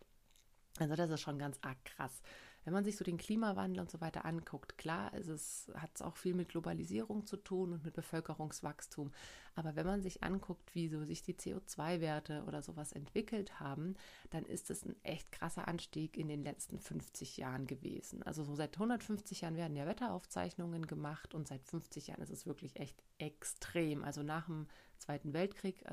Also 0.79 0.95
das 0.95 1.09
ist 1.09 1.21
schon 1.21 1.39
ganz 1.39 1.57
arg 1.61 1.83
krass 1.85 2.21
wenn 2.65 2.73
man 2.73 2.83
sich 2.83 2.97
so 2.97 3.05
den 3.05 3.17
Klimawandel 3.17 3.79
und 3.79 3.89
so 3.89 4.01
weiter 4.01 4.25
anguckt, 4.25 4.77
klar, 4.77 5.11
hat 5.13 5.91
es 5.93 6.01
auch 6.01 6.17
viel 6.17 6.33
mit 6.33 6.49
Globalisierung 6.49 7.25
zu 7.25 7.37
tun 7.37 7.73
und 7.73 7.85
mit 7.85 7.93
Bevölkerungswachstum. 7.93 9.11
Aber 9.53 9.75
wenn 9.77 9.85
man 9.85 10.01
sich 10.01 10.23
anguckt, 10.23 10.75
wie 10.75 10.89
so 10.89 11.05
sich 11.05 11.21
die 11.21 11.35
CO2-Werte 11.35 12.43
oder 12.45 12.61
sowas 12.61 12.91
entwickelt 12.91 13.59
haben, 13.59 13.95
dann 14.31 14.43
ist 14.43 14.69
es 14.69 14.83
ein 14.83 14.95
echt 15.03 15.31
krasser 15.31 15.67
Anstieg 15.67 16.17
in 16.17 16.27
den 16.27 16.43
letzten 16.43 16.79
50 16.79 17.37
Jahren 17.37 17.65
gewesen. 17.65 18.23
Also 18.23 18.43
so 18.43 18.55
seit 18.55 18.73
150 18.73 19.41
Jahren 19.41 19.55
werden 19.55 19.77
ja 19.77 19.85
Wetteraufzeichnungen 19.85 20.87
gemacht 20.87 21.33
und 21.33 21.47
seit 21.47 21.63
50 21.63 22.07
Jahren 22.07 22.21
ist 22.21 22.31
es 22.31 22.45
wirklich 22.45 22.75
echt 22.77 23.01
extrem. 23.19 24.03
Also 24.03 24.23
nach 24.23 24.47
dem 24.47 24.67
Zweiten 24.97 25.33
Weltkrieg 25.33 25.83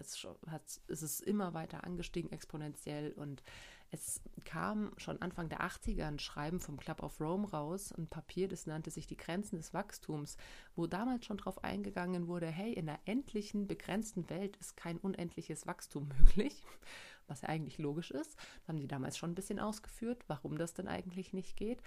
ist 0.88 1.02
es 1.02 1.20
immer 1.20 1.54
weiter 1.54 1.84
angestiegen, 1.84 2.32
exponentiell 2.32 3.12
und 3.12 3.42
es 3.92 4.22
kam 4.46 4.90
schon 4.96 5.20
Anfang 5.20 5.50
der 5.50 5.60
80er 5.60 6.06
ein 6.06 6.18
Schreiben 6.18 6.60
vom 6.60 6.78
Club 6.78 7.02
of 7.02 7.20
Rome 7.20 7.48
raus, 7.50 7.92
ein 7.92 8.08
Papier, 8.08 8.48
das 8.48 8.66
nannte 8.66 8.90
sich 8.90 9.06
die 9.06 9.18
Grenzen 9.18 9.56
des 9.56 9.74
Wachstums, 9.74 10.38
wo 10.74 10.86
damals 10.86 11.26
schon 11.26 11.36
darauf 11.36 11.62
eingegangen 11.62 12.26
wurde, 12.26 12.46
hey, 12.46 12.72
in 12.72 12.88
einer 12.88 12.98
endlichen, 13.04 13.68
begrenzten 13.68 14.30
Welt 14.30 14.56
ist 14.56 14.78
kein 14.78 14.96
unendliches 14.96 15.66
Wachstum 15.66 16.08
möglich, 16.18 16.64
was 17.26 17.42
ja 17.42 17.50
eigentlich 17.50 17.76
logisch 17.76 18.10
ist. 18.10 18.34
Das 18.34 18.68
haben 18.68 18.80
die 18.80 18.88
damals 18.88 19.18
schon 19.18 19.32
ein 19.32 19.36
bisschen 19.36 19.60
ausgeführt, 19.60 20.24
warum 20.26 20.56
das 20.56 20.72
denn 20.72 20.88
eigentlich 20.88 21.34
nicht 21.34 21.58
geht. 21.58 21.82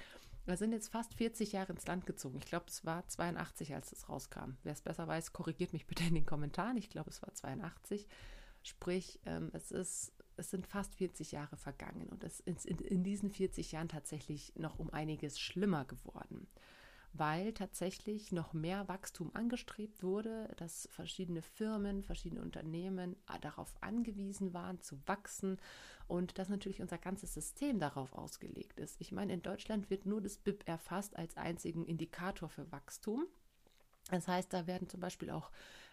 Wir 0.45 0.57
sind 0.57 0.74
jetzt 0.74 0.89
fast 0.89 1.15
40 1.15 1.53
Jahre 1.53 1.74
ins 1.74 1.88
Land 1.88 2.05
gezogen. 2.05 2.38
Ich 2.38 2.45
glaube, 2.45 2.65
es 2.67 2.85
war 2.85 3.07
82, 3.07 3.74
als 3.74 3.91
es 3.91 4.09
rauskam. 4.09 4.57
Wer 4.62 4.74
es 4.74 4.81
besser 4.81 5.07
weiß, 5.07 5.33
korrigiert 5.33 5.74
mich 5.74 5.88
bitte 5.88 6.03
in 6.03 6.13
den 6.13 6.27
Kommentaren. 6.27 6.77
Ich 6.77 6.91
glaube, 6.91 7.09
es 7.09 7.24
war 7.24 7.33
82. 7.33 8.07
Sprich, 8.62 9.19
ähm, 9.25 9.50
es 9.53 9.71
ist 9.71 10.14
es 10.38 10.50
sind 10.50 10.68
fast 10.68 10.96
40 10.96 11.32
Jahre 11.32 11.58
vergangen 11.58 12.08
und 12.10 12.24
es 12.24 12.39
ist 12.42 12.65
in, 12.65 12.80
in 12.80 13.04
diesen 13.04 13.30
40 13.30 13.72
Jahren 13.72 13.89
tatsächlich 13.89 14.54
noch 14.56 14.80
um 14.80 14.89
einiges 14.92 15.39
schlimmer 15.39 15.86
geworden 15.86 16.48
weil 17.18 17.54
tatsächlich 17.54 18.32
noch 18.32 18.54
mehr 18.54 18.88
Wachstum 18.88 19.32
angestrebt 19.34 20.04
wurde, 20.04 20.50
dass 20.58 20.89
verschiedene 20.92 21.42
Firmen, 21.42 22.04
verschiedene 22.04 22.42
Unternehmen 22.42 23.15
äh, 23.34 23.39
darauf 23.39 23.74
angewiesen 23.82 24.54
waren 24.54 24.82
zu 24.82 24.98
wachsen 25.06 25.58
und 26.08 26.38
dass 26.38 26.50
natürlich 26.50 26.82
unser 26.82 26.98
ganzes 26.98 27.34
System 27.34 27.80
darauf 27.80 28.13
ausgelegt 28.13 28.80
ist. 28.80 28.98
Ich 29.00 29.12
meine, 29.12 29.34
in 29.34 29.42
Deutschland 29.42 29.89
wird 29.89 30.06
nur 30.06 30.22
das 30.22 30.38
BIP 30.38 30.68
erfasst 30.68 31.15
als 31.15 31.38
einzigen 31.38 31.86
Indikator 31.86 32.50
für 32.50 32.70
Wachstum. 32.72 33.25
Das 34.12 34.27
heißt, 34.27 34.54
da 34.54 34.68
werden 34.68 34.89
zum 34.89 35.00
Beispiel 35.00 35.30
auch 35.30 35.51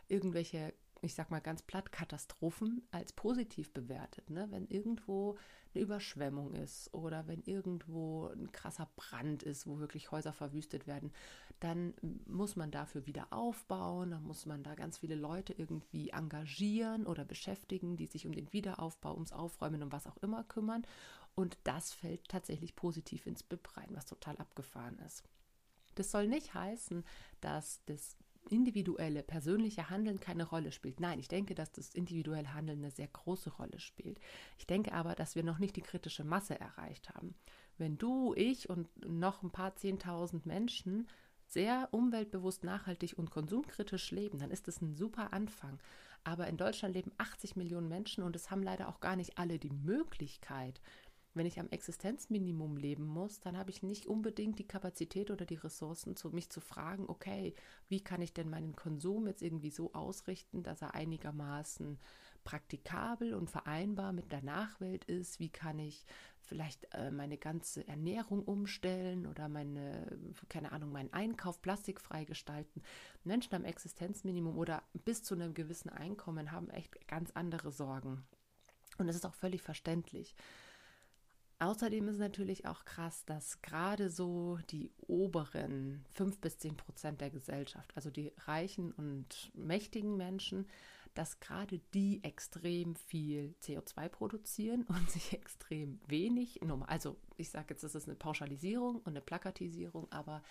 irgendwelche 0.09 0.75
ich 1.03 1.15
sag 1.15 1.31
mal 1.31 1.41
ganz 1.41 1.63
platt, 1.63 1.91
Katastrophen 1.91 2.87
als 2.93 3.13
positiv 3.13 3.73
bewertet. 3.73 4.31
Ne? 4.31 4.47
Wenn 4.51 4.69
irgendwo 4.69 5.37
eine 5.75 5.83
Überschwemmung 5.83 6.55
ist 6.55 6.95
oder 6.95 7.27
wenn 7.27 7.43
irgendwo 7.43 8.29
ein 8.29 8.53
krasser 8.53 8.89
Brand 8.95 9.43
ist, 9.43 9.67
wo 9.67 9.81
wirklich 9.81 10.13
Häuser 10.13 10.33
verwüstet 10.33 10.87
werden, 10.87 11.13
dann 11.59 11.95
muss 12.27 12.55
man 12.57 12.71
dafür 12.71 13.07
wieder 13.07 13.33
aufbauen, 13.33 14.13
dann 14.13 14.23
muss 14.23 14.47
man 14.47 14.63
da 14.63 14.75
ganz 14.75 14.99
viele 14.99 15.17
Leute 15.17 15.53
irgendwie 15.53 16.11
engagieren 16.11 17.07
oder 17.07 17.25
beschäftigen, 17.25 17.97
die 17.97 18.07
sich 18.07 18.27
um 18.27 18.33
den 18.33 18.53
Wiederaufbau, 18.53 19.15
ums 19.15 19.33
Aufräumen 19.33 19.83
und 19.83 19.93
was 19.93 20.07
auch 20.07 20.17
immer 20.19 20.45
kümmern. 20.45 20.87
Und 21.35 21.59
das 21.65 21.93
fällt 21.93 22.29
tatsächlich 22.29 22.77
positiv 22.77 23.27
ins 23.27 23.43
BIP 23.43 23.77
rein, 23.77 23.89
was 23.91 24.07
total 24.07 24.37
abgefahren 24.37 24.99
ist. 25.01 25.25
Das 25.95 26.11
soll 26.11 26.27
nicht 26.27 26.55
heißen, 26.55 27.05
dass 27.41 27.85
das 27.87 28.17
individuelle, 28.51 29.23
persönliche 29.23 29.91
Handeln 29.91 30.21
keine 30.21 30.45
Rolle 30.45 30.73
spielt. 30.73 31.01
Nein, 31.01 31.19
ich 31.19 31.29
denke, 31.29 31.55
dass 31.55 31.73
das 31.73 31.95
individuelle 31.95 32.55
Handeln 32.55 32.79
eine 32.81 32.91
sehr 32.91 33.09
große 33.09 33.51
Rolle 33.51 33.79
spielt. 33.79 34.21
Ich 34.59 34.67
denke 34.67 34.93
aber, 34.93 35.15
dass 35.15 35.35
wir 35.35 35.43
noch 35.43 35.59
nicht 35.59 35.77
die 35.77 35.83
kritische 35.83 36.25
Masse 36.25 36.59
erreicht 36.59 37.11
haben. 37.11 37.35
Wenn 37.79 37.99
du, 37.99 38.35
ich 38.35 38.69
und 38.69 38.89
noch 39.09 39.43
ein 39.43 39.51
paar 39.51 39.77
Zehntausend 39.77 40.47
Menschen 40.47 41.09
sehr 41.47 41.89
umweltbewusst, 41.91 42.65
nachhaltig 42.65 43.19
und 43.19 43.31
konsumkritisch 43.31 44.11
leben, 44.11 44.39
dann 44.39 44.51
ist 44.51 44.69
das 44.69 44.81
ein 44.81 44.95
super 44.95 45.33
Anfang. 45.33 45.79
Aber 46.25 46.47
in 46.47 46.57
Deutschland 46.57 46.95
leben 46.95 47.13
80 47.19 47.57
Millionen 47.57 47.89
Menschen 47.89 48.23
und 48.23 48.37
es 48.37 48.51
haben 48.51 48.63
leider 48.63 48.89
auch 48.89 49.01
gar 49.01 49.17
nicht 49.17 49.39
alle 49.39 49.59
die 49.59 49.71
Möglichkeit, 49.71 50.81
wenn 51.35 51.47
ich 51.47 51.59
am 51.59 51.69
Existenzminimum 51.71 52.77
leben 52.77 53.07
muss, 53.07 53.41
dann 53.41 53.57
habe 53.57 53.71
ich 53.71 53.83
nicht 53.83 54.07
unbedingt 54.07 54.59
die 54.59 54.67
Kapazität 54.67 55.31
oder 55.31 55.47
die 55.47 55.55
Ressourcen, 55.55 56.15
zu 56.17 56.31
mich 56.31 56.51
zu 56.51 56.61
fragen, 56.61 57.09
okay, 57.09 57.55
wie 57.89 58.03
kann 58.03 58.21
ich 58.21 58.35
denn 58.35 58.51
meinen 58.51 58.77
Konsum 58.77 59.27
jetzt 59.27 59.43
irgendwie 59.43 59.71
so 59.71 59.93
ausrichten, 59.95 60.63
dass 60.63 60.83
er 60.83 60.95
einigermaßen 60.95 61.99
praktikabel 62.45 63.35
und 63.35 63.51
vereinbar 63.51 64.13
mit 64.13 64.31
der 64.33 64.43
Nachwelt 64.43 65.05
ist? 65.05 65.41
Wie 65.41 65.49
kann 65.49 65.79
ich 65.79 66.05
vielleicht 66.41 66.87
äh, 66.93 67.11
meine 67.11 67.39
ganze 67.39 67.87
Ernährung 67.89 68.43
umstellen 68.43 69.27
oder 69.27 69.49
meine, 69.49 70.19
keine 70.49 70.73
Ahnung, 70.73 70.93
meinen 70.93 71.13
Einkauf 71.13 71.63
plastikfrei 71.63 72.25
gestalten? 72.25 72.83
Menschen 73.25 73.55
am 73.55 73.65
Existenzminimum 73.65 74.59
oder 74.59 74.83
bis 75.05 75.23
zu 75.23 75.35
einem 75.35 75.55
gewissen 75.55 75.89
Einkommen 75.89 76.53
haben 76.53 76.69
echt 76.71 77.07
ganz 77.09 77.31
andere 77.31 77.71
Sorgen. 77.71 78.25
Und 78.99 79.09
es 79.09 79.17
ist 79.17 79.25
auch 79.25 79.35
völlig 79.35 79.63
verständlich. 79.63 80.35
Außerdem 81.63 82.09
ist 82.09 82.19
natürlich 82.19 82.67
auch 82.67 82.85
krass, 82.85 83.25
dass 83.25 83.63
gerade 83.63 84.11
so 84.11 84.59
die 84.71 84.91
oberen 85.07 86.05
5 86.15 86.41
bis 86.41 86.59
10 86.59 86.77
Prozent 86.77 87.21
der 87.21 87.31
Gesellschaft, 87.31 87.93
also 87.95 88.11
die 88.11 88.33
reichen 88.47 88.91
und 88.91 89.53
mächtigen 89.55 90.17
Menschen, 90.17 90.67
dass 91.15 91.39
gerade 91.39 91.79
die 91.95 92.19
extrem 92.25 92.97
viel 92.97 93.55
CO2 93.63 94.09
produzieren 94.09 94.83
und 94.89 95.09
sich 95.09 95.35
extrem 95.35 96.01
wenig, 96.09 96.61
also 96.89 97.17
ich 97.37 97.51
sage 97.51 97.67
jetzt, 97.71 97.85
das 97.85 97.95
ist 97.95 98.09
eine 98.09 98.17
Pauschalisierung 98.17 98.97
und 98.97 99.11
eine 99.11 99.21
Plakatisierung, 99.21 100.11
aber 100.11 100.43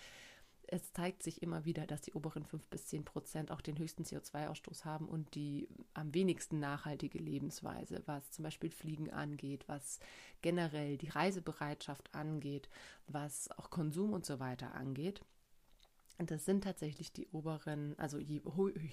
es 0.72 0.90
zeigt 0.94 1.22
sich 1.22 1.42
immer 1.42 1.66
wieder, 1.66 1.86
dass 1.86 2.00
die 2.00 2.14
oberen 2.14 2.46
5 2.46 2.64
bis 2.68 2.86
10 2.86 3.04
Prozent 3.04 3.50
auch 3.50 3.60
den 3.60 3.78
höchsten 3.78 4.04
CO2-Ausstoß 4.04 4.86
haben 4.86 5.06
und 5.06 5.34
die 5.34 5.68
am 5.92 6.14
wenigsten 6.14 6.60
nachhaltige 6.60 7.18
Lebensweise, 7.18 8.02
was 8.06 8.30
zum 8.30 8.44
Beispiel 8.44 8.70
Fliegen 8.70 9.10
angeht, 9.10 9.68
was 9.68 10.00
generell 10.40 10.96
die 10.96 11.10
Reisebereitschaft 11.10 12.14
angeht, 12.14 12.70
was 13.06 13.50
auch 13.50 13.68
Konsum 13.68 14.14
und 14.14 14.24
so 14.24 14.40
weiter 14.40 14.74
angeht. 14.74 15.20
Das 16.18 16.44
sind 16.44 16.62
tatsächlich 16.64 17.12
die 17.12 17.26
oberen, 17.28 17.98
also 17.98 18.18
je 18.18 18.42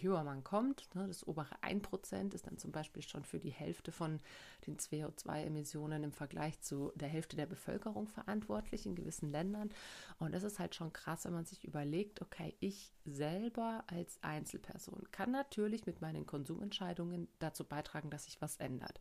höher 0.01 0.23
man 0.23 0.43
kommt, 0.43 0.93
ne, 0.95 1.07
das 1.07 1.27
obere 1.27 1.55
1% 1.61 2.33
ist 2.33 2.47
dann 2.47 2.57
zum 2.57 2.71
Beispiel 2.71 3.03
schon 3.03 3.23
für 3.23 3.39
die 3.39 3.51
Hälfte 3.51 3.91
von 3.91 4.19
den 4.65 4.77
CO2-Emissionen 4.77 6.03
im 6.03 6.11
Vergleich 6.11 6.59
zu 6.61 6.91
der 6.95 7.09
Hälfte 7.09 7.35
der 7.35 7.45
Bevölkerung 7.45 8.07
verantwortlich 8.07 8.85
in 8.85 8.95
gewissen 8.95 9.31
Ländern. 9.31 9.69
Und 10.17 10.33
das 10.33 10.43
ist 10.43 10.59
halt 10.59 10.75
schon 10.75 10.93
krass, 10.93 11.25
wenn 11.25 11.33
man 11.33 11.45
sich 11.45 11.63
überlegt, 11.65 12.21
okay, 12.21 12.55
ich 12.59 12.91
selber 13.05 13.83
als 13.87 14.17
Einzelperson 14.23 15.03
kann 15.11 15.31
natürlich 15.31 15.85
mit 15.85 16.01
meinen 16.01 16.25
Konsumentscheidungen 16.25 17.27
dazu 17.39 17.63
beitragen, 17.63 18.09
dass 18.09 18.25
sich 18.25 18.41
was 18.41 18.57
ändert. 18.57 18.99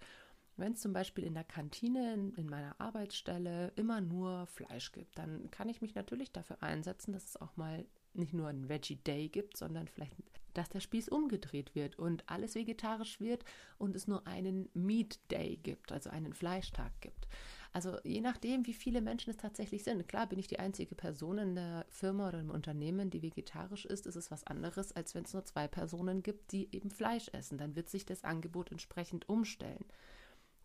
Wenn 0.59 0.73
es 0.73 0.81
zum 0.81 0.93
Beispiel 0.93 1.23
in 1.23 1.35
der 1.35 1.45
Kantine 1.45 2.15
in, 2.15 2.35
in, 2.35 2.49
meiner 2.49 2.75
Arbeitsstelle 2.81 3.73
immer 3.77 4.01
nur 4.01 4.49
Fleisch 4.49 4.91
gibt, 4.91 5.17
dann 5.17 5.53
kann 5.53 5.69
ich 5.69 5.81
mich 5.81 5.95
natürlich 5.95 6.33
dafür 6.33 6.61
einsetzen, 6.65 7.13
dass 7.13 7.25
es 7.25 7.37
auch 7.41 7.57
mal 7.57 7.87
nicht 8.19 8.35
nur 8.35 8.49
ein 8.49 8.69
Veggie 8.69 8.97
Day 8.97 9.29
gibt, 9.29 9.57
sondern 9.57 9.89
vielleicht, 9.89 10.13
dass 10.55 10.69
der 10.69 10.81
Spieß 10.81 11.09
umgedreht 11.09 11.75
wird 11.75 11.99
und 11.99 12.29
alles 12.29 12.55
vegetarisch 12.55 13.21
wird 13.21 13.45
und 13.79 13.95
es 13.95 14.09
nur 14.09 14.27
einen 14.27 14.69
Meat 14.75 15.19
Day 15.31 15.57
gibt, 15.57 15.93
also 15.93 16.11
einen 16.11 16.35
Fleischtag 16.35 16.93
gibt. 17.01 17.29
Also 17.73 17.99
je 18.03 18.21
nachdem, 18.21 18.67
wie 18.67 18.73
viele 18.73 19.01
Menschen 19.01 19.31
es 19.31 19.37
tatsächlich 19.37 19.85
sind. 19.85 20.09
Klar 20.09 20.27
bin 20.27 20.39
ich 20.39 20.49
die 20.49 20.59
einzige 20.59 20.95
Person 20.95 21.39
in 21.39 21.55
der 21.55 21.87
Firma 21.91 22.29
oder 22.29 22.41
im 22.41 22.51
Unternehmen, 22.51 23.11
die 23.11 23.23
vegetarisch 23.23 23.85
ist, 23.85 24.07
ist 24.07 24.17
es 24.17 24.31
was 24.31 24.47
anderes, 24.47 24.93
als 24.93 25.15
wenn 25.15 25.25
es 25.25 25.35
nur 25.35 25.45
zwei 25.45 25.69
Personen 25.69 26.23
gibt, 26.23 26.53
die 26.53 26.69
eben 26.73 26.91
Fleisch 26.91 27.29
essen. 27.33 27.59
Dann 27.59 27.77
wird 27.77 27.91
sich 27.91 28.07
das 28.07 28.25
Angebot 28.25 28.73
entsprechend 28.73 29.29
umstellen. 29.29 29.85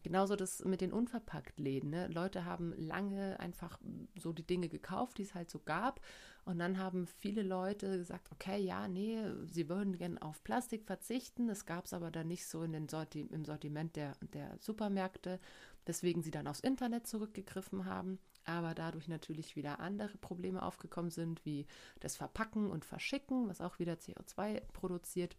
Genauso 0.03 0.35
das 0.35 0.63
mit 0.65 0.81
den 0.81 0.91
Unverpacktläden. 0.91 1.89
Ne? 1.89 2.07
Leute 2.07 2.43
haben 2.43 2.73
lange 2.77 3.39
einfach 3.39 3.79
so 4.19 4.33
die 4.33 4.45
Dinge 4.45 4.67
gekauft, 4.67 5.17
die 5.17 5.23
es 5.23 5.33
halt 5.33 5.49
so 5.49 5.59
gab. 5.59 6.01
Und 6.43 6.59
dann 6.59 6.77
haben 6.77 7.07
viele 7.07 7.41
Leute 7.41 7.97
gesagt, 7.97 8.29
okay, 8.33 8.61
ja, 8.61 8.89
nee, 8.89 9.17
sie 9.45 9.69
würden 9.69 9.97
gerne 9.97 10.21
auf 10.21 10.43
Plastik 10.43 10.83
verzichten. 10.83 11.47
Das 11.47 11.65
gab 11.65 11.85
es 11.85 11.93
aber 11.93 12.11
dann 12.11 12.27
nicht 12.27 12.45
so 12.45 12.63
in 12.63 12.73
den 12.73 12.89
Sorti 12.89 13.21
im 13.21 13.45
Sortiment 13.45 13.95
der, 13.95 14.17
der 14.33 14.57
Supermärkte, 14.59 15.39
weswegen 15.85 16.21
sie 16.21 16.31
dann 16.31 16.47
aufs 16.47 16.59
Internet 16.59 17.07
zurückgegriffen 17.07 17.85
haben. 17.85 18.19
Aber 18.43 18.75
dadurch 18.75 19.07
natürlich 19.07 19.55
wieder 19.55 19.79
andere 19.79 20.17
Probleme 20.17 20.61
aufgekommen 20.63 21.11
sind, 21.11 21.45
wie 21.45 21.65
das 22.01 22.17
Verpacken 22.17 22.69
und 22.69 22.83
Verschicken, 22.83 23.47
was 23.47 23.61
auch 23.61 23.79
wieder 23.79 23.93
CO2 23.93 24.59
produziert. 24.73 25.37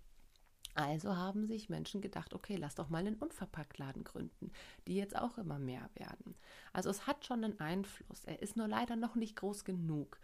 Also 0.74 1.16
haben 1.16 1.46
sich 1.46 1.68
Menschen 1.68 2.00
gedacht, 2.00 2.34
okay, 2.34 2.56
lass 2.56 2.74
doch 2.74 2.88
mal 2.88 2.98
einen 2.98 3.14
Unverpacktladen 3.14 4.02
gründen, 4.02 4.50
die 4.88 4.96
jetzt 4.96 5.16
auch 5.16 5.38
immer 5.38 5.58
mehr 5.58 5.88
werden. 5.94 6.34
Also 6.72 6.90
es 6.90 7.06
hat 7.06 7.24
schon 7.24 7.44
einen 7.44 7.60
Einfluss. 7.60 8.24
Er 8.24 8.42
ist 8.42 8.56
nur 8.56 8.66
leider 8.66 8.96
noch 8.96 9.14
nicht 9.14 9.36
groß 9.36 9.64
genug. 9.64 10.18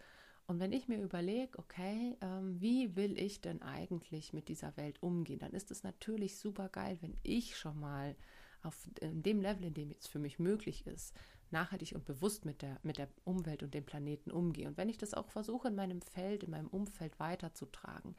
Und 0.47 0.59
wenn 0.59 0.73
ich 0.73 0.89
mir 0.89 1.01
überlege, 1.01 1.57
okay, 1.57 2.17
ähm, 2.19 2.59
wie 2.59 2.97
will 2.97 3.17
ich 3.17 3.39
denn 3.39 3.61
eigentlich 3.61 4.33
mit 4.33 4.49
dieser 4.49 4.75
Welt 4.75 5.01
umgehen, 5.01 5.39
dann 5.39 5.53
ist 5.53 5.71
es 5.71 5.83
natürlich 5.83 6.37
super 6.37 6.67
geil, 6.67 6.97
wenn 6.99 7.15
ich 7.23 7.57
schon 7.57 7.79
mal 7.79 8.17
auf 8.61 8.89
dem 9.01 9.39
Level, 9.41 9.65
in 9.65 9.73
dem 9.73 9.91
es 9.97 10.07
für 10.07 10.19
mich 10.19 10.39
möglich 10.39 10.85
ist, 10.85 11.15
nachhaltig 11.51 11.93
und 11.95 12.05
bewusst 12.05 12.45
mit 12.45 12.61
der, 12.61 12.79
mit 12.83 12.97
der 12.97 13.09
Umwelt 13.23 13.63
und 13.63 13.73
dem 13.73 13.85
Planeten 13.85 14.31
umgehe. 14.31 14.67
Und 14.67 14.77
wenn 14.77 14.89
ich 14.89 14.97
das 14.97 15.13
auch 15.13 15.29
versuche, 15.29 15.69
in 15.69 15.75
meinem 15.75 16.01
Feld, 16.01 16.43
in 16.43 16.51
meinem 16.51 16.67
Umfeld 16.67 17.19
weiterzutragen. 17.19 18.15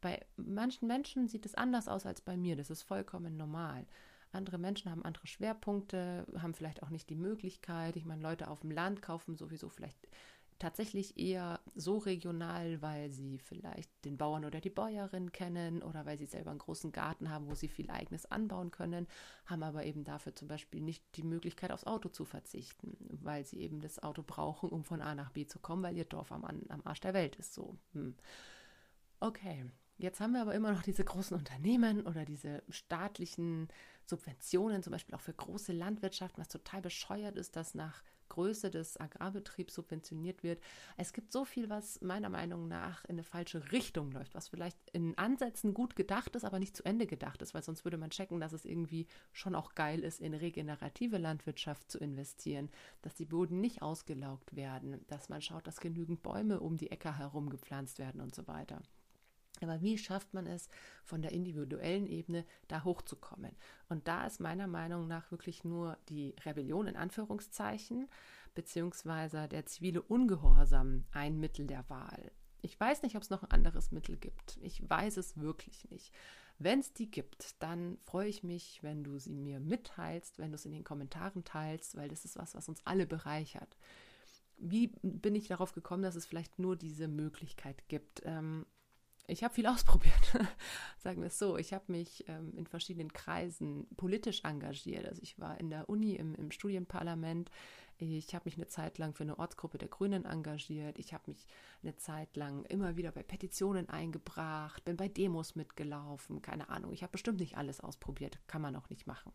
Bei 0.00 0.24
manchen 0.36 0.86
Menschen 0.86 1.28
sieht 1.28 1.46
es 1.46 1.54
anders 1.54 1.88
aus 1.88 2.06
als 2.06 2.20
bei 2.20 2.36
mir. 2.36 2.56
Das 2.56 2.70
ist 2.70 2.82
vollkommen 2.82 3.36
normal. 3.36 3.86
Andere 4.32 4.58
Menschen 4.58 4.90
haben 4.90 5.04
andere 5.04 5.26
Schwerpunkte, 5.26 6.26
haben 6.36 6.54
vielleicht 6.54 6.82
auch 6.82 6.90
nicht 6.90 7.08
die 7.08 7.16
Möglichkeit. 7.16 7.96
Ich 7.96 8.04
meine, 8.04 8.22
Leute 8.22 8.48
auf 8.48 8.60
dem 8.60 8.70
Land 8.70 9.00
kaufen 9.00 9.36
sowieso 9.36 9.68
vielleicht 9.68 10.06
tatsächlich 10.58 11.16
eher 11.18 11.60
so 11.74 11.98
regional, 11.98 12.82
weil 12.82 13.10
sie 13.10 13.38
vielleicht 13.38 13.90
den 14.04 14.16
Bauern 14.16 14.44
oder 14.44 14.60
die 14.60 14.70
Bäuerin 14.70 15.30
kennen 15.30 15.82
oder 15.82 16.04
weil 16.04 16.18
sie 16.18 16.26
selber 16.26 16.50
einen 16.50 16.58
großen 16.58 16.90
Garten 16.90 17.30
haben, 17.30 17.46
wo 17.46 17.54
sie 17.54 17.68
viel 17.68 17.90
eigenes 17.90 18.26
anbauen 18.26 18.70
können, 18.70 19.06
haben 19.46 19.62
aber 19.62 19.84
eben 19.84 20.04
dafür 20.04 20.34
zum 20.34 20.48
Beispiel 20.48 20.80
nicht 20.80 21.04
die 21.16 21.22
Möglichkeit, 21.22 21.70
aufs 21.70 21.86
Auto 21.86 22.08
zu 22.08 22.24
verzichten, 22.24 22.96
weil 23.22 23.44
sie 23.44 23.60
eben 23.60 23.80
das 23.80 24.02
Auto 24.02 24.22
brauchen, 24.26 24.68
um 24.70 24.84
von 24.84 25.00
A 25.00 25.14
nach 25.14 25.30
B 25.30 25.46
zu 25.46 25.60
kommen, 25.60 25.82
weil 25.82 25.96
ihr 25.96 26.04
Dorf 26.04 26.32
am, 26.32 26.44
am 26.44 26.82
Arsch 26.84 27.00
der 27.00 27.14
Welt 27.14 27.36
ist 27.36 27.54
so. 27.54 27.76
Hm. 27.92 28.16
Okay, 29.20 29.64
Jetzt 30.00 30.20
haben 30.20 30.32
wir 30.32 30.42
aber 30.42 30.54
immer 30.54 30.72
noch 30.72 30.82
diese 30.82 31.04
großen 31.04 31.36
Unternehmen 31.36 32.06
oder 32.06 32.24
diese 32.24 32.62
staatlichen 32.68 33.66
Subventionen, 34.04 34.80
zum 34.84 34.92
Beispiel 34.92 35.16
auch 35.16 35.20
für 35.20 35.32
große 35.32 35.72
Landwirtschaften, 35.72 36.40
was 36.40 36.48
total 36.48 36.80
bescheuert 36.80 37.36
ist, 37.36 37.56
dass 37.56 37.74
nach 37.74 38.04
Größe 38.28 38.70
des 38.70 39.00
Agrarbetriebs 39.00 39.74
subventioniert 39.74 40.44
wird. 40.44 40.62
Es 40.96 41.12
gibt 41.12 41.32
so 41.32 41.44
viel, 41.44 41.68
was 41.68 42.00
meiner 42.00 42.28
Meinung 42.28 42.68
nach 42.68 43.04
in 43.06 43.16
eine 43.16 43.24
falsche 43.24 43.72
Richtung 43.72 44.12
läuft, 44.12 44.34
was 44.36 44.48
vielleicht 44.48 44.78
in 44.92 45.18
Ansätzen 45.18 45.74
gut 45.74 45.96
gedacht 45.96 46.36
ist, 46.36 46.44
aber 46.44 46.60
nicht 46.60 46.76
zu 46.76 46.84
Ende 46.84 47.06
gedacht 47.06 47.42
ist, 47.42 47.54
weil 47.54 47.64
sonst 47.64 47.84
würde 47.84 47.98
man 47.98 48.10
checken, 48.10 48.38
dass 48.38 48.52
es 48.52 48.64
irgendwie 48.64 49.08
schon 49.32 49.56
auch 49.56 49.74
geil 49.74 50.04
ist, 50.04 50.20
in 50.20 50.34
regenerative 50.34 51.18
Landwirtschaft 51.18 51.90
zu 51.90 51.98
investieren, 51.98 52.70
dass 53.02 53.16
die 53.16 53.26
Boden 53.26 53.60
nicht 53.60 53.82
ausgelaugt 53.82 54.54
werden, 54.54 55.04
dass 55.08 55.28
man 55.28 55.42
schaut, 55.42 55.66
dass 55.66 55.80
genügend 55.80 56.22
Bäume 56.22 56.60
um 56.60 56.76
die 56.76 56.92
Äcker 56.92 57.18
herum 57.18 57.50
gepflanzt 57.50 57.98
werden 57.98 58.20
und 58.20 58.34
so 58.34 58.46
weiter. 58.46 58.80
Aber 59.62 59.80
wie 59.82 59.98
schafft 59.98 60.34
man 60.34 60.46
es, 60.46 60.68
von 61.04 61.22
der 61.22 61.32
individuellen 61.32 62.06
Ebene 62.06 62.44
da 62.68 62.84
hochzukommen? 62.84 63.52
Und 63.88 64.08
da 64.08 64.26
ist 64.26 64.40
meiner 64.40 64.66
Meinung 64.66 65.06
nach 65.08 65.30
wirklich 65.30 65.64
nur 65.64 65.98
die 66.08 66.34
Rebellion 66.44 66.86
in 66.86 66.96
Anführungszeichen 66.96 68.08
beziehungsweise 68.54 69.46
der 69.46 69.66
zivile 69.66 70.02
Ungehorsam 70.02 71.04
ein 71.12 71.38
Mittel 71.38 71.66
der 71.66 71.88
Wahl. 71.88 72.32
Ich 72.60 72.78
weiß 72.78 73.02
nicht, 73.02 73.14
ob 73.14 73.22
es 73.22 73.30
noch 73.30 73.44
ein 73.44 73.52
anderes 73.52 73.92
Mittel 73.92 74.16
gibt. 74.16 74.58
Ich 74.62 74.88
weiß 74.88 75.16
es 75.16 75.36
wirklich 75.38 75.88
nicht. 75.90 76.12
Wenn 76.58 76.80
es 76.80 76.92
die 76.92 77.08
gibt, 77.08 77.62
dann 77.62 77.98
freue 77.98 78.28
ich 78.28 78.42
mich, 78.42 78.82
wenn 78.82 79.04
du 79.04 79.18
sie 79.18 79.36
mir 79.36 79.60
mitteilst, 79.60 80.38
wenn 80.38 80.50
du 80.50 80.56
es 80.56 80.66
in 80.66 80.72
den 80.72 80.82
Kommentaren 80.82 81.44
teilst, 81.44 81.96
weil 81.96 82.08
das 82.08 82.24
ist 82.24 82.36
was, 82.36 82.56
was 82.56 82.68
uns 82.68 82.84
alle 82.84 83.06
bereichert. 83.06 83.76
Wie 84.56 84.88
bin 85.02 85.36
ich 85.36 85.46
darauf 85.46 85.72
gekommen, 85.72 86.02
dass 86.02 86.16
es 86.16 86.26
vielleicht 86.26 86.58
nur 86.58 86.74
diese 86.74 87.06
Möglichkeit 87.06 87.86
gibt? 87.86 88.22
Ähm, 88.24 88.66
ich 89.28 89.44
habe 89.44 89.54
viel 89.54 89.66
ausprobiert, 89.68 90.14
sagen 90.98 91.20
wir 91.20 91.28
es 91.28 91.38
so. 91.38 91.56
Ich 91.56 91.72
habe 91.72 91.84
mich 91.88 92.24
ähm, 92.28 92.52
in 92.56 92.66
verschiedenen 92.66 93.12
Kreisen 93.12 93.86
politisch 93.96 94.42
engagiert. 94.44 95.06
Also 95.06 95.22
ich 95.22 95.38
war 95.38 95.58
in 95.60 95.70
der 95.70 95.88
Uni 95.88 96.14
im, 96.14 96.34
im 96.34 96.50
Studienparlament. 96.50 97.50
Ich 97.98 98.34
habe 98.34 98.44
mich 98.44 98.56
eine 98.56 98.68
Zeit 98.68 98.98
lang 98.98 99.12
für 99.12 99.24
eine 99.24 99.38
Ortsgruppe 99.38 99.76
der 99.76 99.88
Grünen 99.88 100.24
engagiert. 100.24 100.98
Ich 100.98 101.12
habe 101.12 101.24
mich 101.26 101.46
eine 101.82 101.96
Zeit 101.96 102.36
lang 102.36 102.64
immer 102.66 102.96
wieder 102.96 103.10
bei 103.10 103.22
Petitionen 103.22 103.88
eingebracht, 103.88 104.84
bin 104.84 104.96
bei 104.96 105.08
Demos 105.08 105.56
mitgelaufen. 105.56 106.40
Keine 106.40 106.68
Ahnung. 106.68 106.92
Ich 106.92 107.02
habe 107.02 107.12
bestimmt 107.12 107.40
nicht 107.40 107.56
alles 107.56 107.80
ausprobiert. 107.80 108.38
Kann 108.46 108.62
man 108.62 108.76
auch 108.76 108.88
nicht 108.88 109.06
machen. 109.06 109.32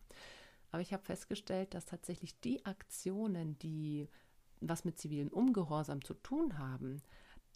Aber 0.70 0.80
ich 0.80 0.92
habe 0.92 1.04
festgestellt, 1.04 1.74
dass 1.74 1.84
tatsächlich 1.84 2.40
die 2.40 2.64
Aktionen, 2.64 3.58
die 3.58 4.08
was 4.60 4.84
mit 4.84 4.98
zivilen 4.98 5.28
Ungehorsam 5.28 6.02
zu 6.02 6.14
tun 6.14 6.58
haben, 6.58 7.02